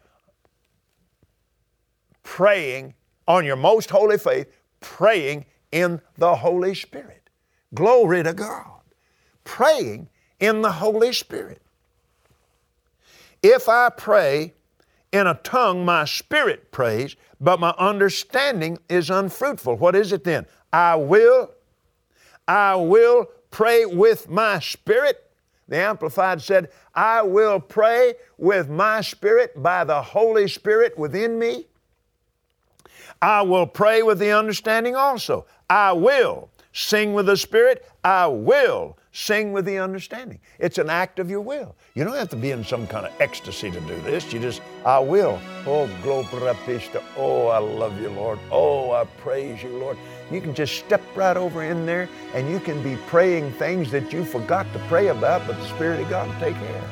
praying 2.24 2.96
on 3.28 3.46
your 3.46 3.56
most 3.56 3.90
holy 3.90 4.18
faith, 4.18 4.48
praying 4.80 5.46
in 5.72 6.02
the 6.18 6.36
Holy 6.36 6.74
Spirit. 6.74 7.30
Glory 7.74 8.24
to 8.24 8.34
God. 8.34 8.82
Praying 9.44 10.10
in 10.40 10.62
the 10.62 10.72
Holy 10.72 11.14
Spirit. 11.14 11.62
If 13.44 13.70
I 13.70 13.90
pray 13.90 14.54
in 15.12 15.28
a 15.28 15.36
tongue, 15.36 15.86
my 15.86 16.06
spirit 16.06 16.72
prays, 16.72 17.16
but 17.40 17.60
my 17.60 17.76
understanding 17.78 18.80
is 18.90 19.10
unfruitful. 19.10 19.76
What 19.78 19.96
is 19.96 20.12
it 20.12 20.24
then? 20.24 20.46
I 20.74 20.96
will, 20.96 21.52
I 22.48 22.76
will 22.76 23.28
pray 23.56 23.86
with 23.86 24.30
my 24.30 24.60
spirit. 24.60 25.32
The 25.70 25.78
Amplified 25.78 26.41
said, 26.41 26.72
I 26.94 27.22
will 27.22 27.62
pray 27.62 28.15
with 28.38 28.70
my 28.70 29.00
spirit 29.00 29.63
by 29.63 29.86
the 29.86 30.02
Holy 30.02 30.50
Spirit 30.50 30.98
within 30.98 31.39
me. 31.39 31.68
I 33.22 33.44
will 33.44 33.65
pray 33.65 34.04
with 34.04 34.20
the 34.20 34.32
understanding 34.32 34.98
also. 34.98 35.46
I 35.70 35.94
will 35.94 36.50
sing 36.74 37.13
with 37.13 37.28
the 37.28 37.38
Spirit. 37.38 37.89
I 38.04 38.28
will 38.28 38.98
sing 39.15 39.54
with 39.54 39.63
the 39.63 39.78
understanding. 39.78 40.38
It's 40.60 40.78
an 40.78 40.89
act 40.89 41.19
of 41.19 41.30
your 41.30 41.39
will. 41.39 41.73
You 41.93 42.04
don't 42.04 42.15
have 42.15 42.28
to 42.30 42.36
be 42.36 42.51
in 42.51 42.65
some 42.65 42.86
kind 42.86 43.06
of 43.06 43.13
ecstasy 43.21 43.71
to 43.71 43.80
do 43.80 44.01
this. 44.01 44.34
You 44.34 44.41
just, 44.41 44.62
I 44.86 44.99
will. 44.99 45.39
Oh, 45.65 45.88
pista. 46.65 47.01
Oh, 47.15 47.47
I 47.47 47.60
love 47.60 47.97
you, 48.01 48.10
Lord. 48.10 48.39
Oh, 48.51 48.91
I 48.91 49.06
praise 49.06 49.63
you, 49.63 49.69
Lord. 49.69 49.97
You 50.30 50.41
can 50.41 50.54
just 50.54 50.75
step 50.75 51.01
right 51.15 51.38
over 51.38 51.63
in 51.63 51.86
there 51.86 52.10
and 52.34 52.49
you 52.49 52.60
can 52.60 52.84
be 52.84 52.97
praying 53.08 53.54
things 53.54 53.89
that 53.91 54.12
you 54.12 54.25
forgot 54.25 54.65
to 54.73 54.80
pray 54.89 55.08
about, 55.08 55.47
but 55.47 55.56
the 55.56 55.65
Spirit 55.69 56.01
of 56.01 56.10
God 56.10 56.28
will 56.28 56.38
take 56.41 56.56
care 56.56 56.78
of. 56.78 56.84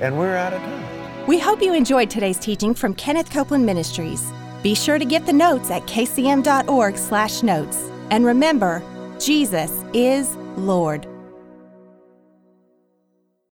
And 0.00 0.18
we're 0.18 0.34
out 0.34 0.52
of 0.52 0.60
time. 0.60 1.26
We 1.28 1.38
hope 1.38 1.62
you 1.62 1.72
enjoyed 1.72 2.10
today's 2.10 2.38
teaching 2.38 2.74
from 2.74 2.94
Kenneth 2.94 3.30
Copeland 3.30 3.64
Ministries. 3.64 4.32
Be 4.64 4.74
sure 4.74 4.98
to 4.98 5.04
get 5.04 5.24
the 5.24 5.32
notes 5.32 5.70
at 5.70 5.82
kcm.org/notes. 5.82 7.76
And 8.10 8.24
remember, 8.24 8.82
Jesus 9.20 9.84
is 9.92 10.34
Lord. 10.56 11.07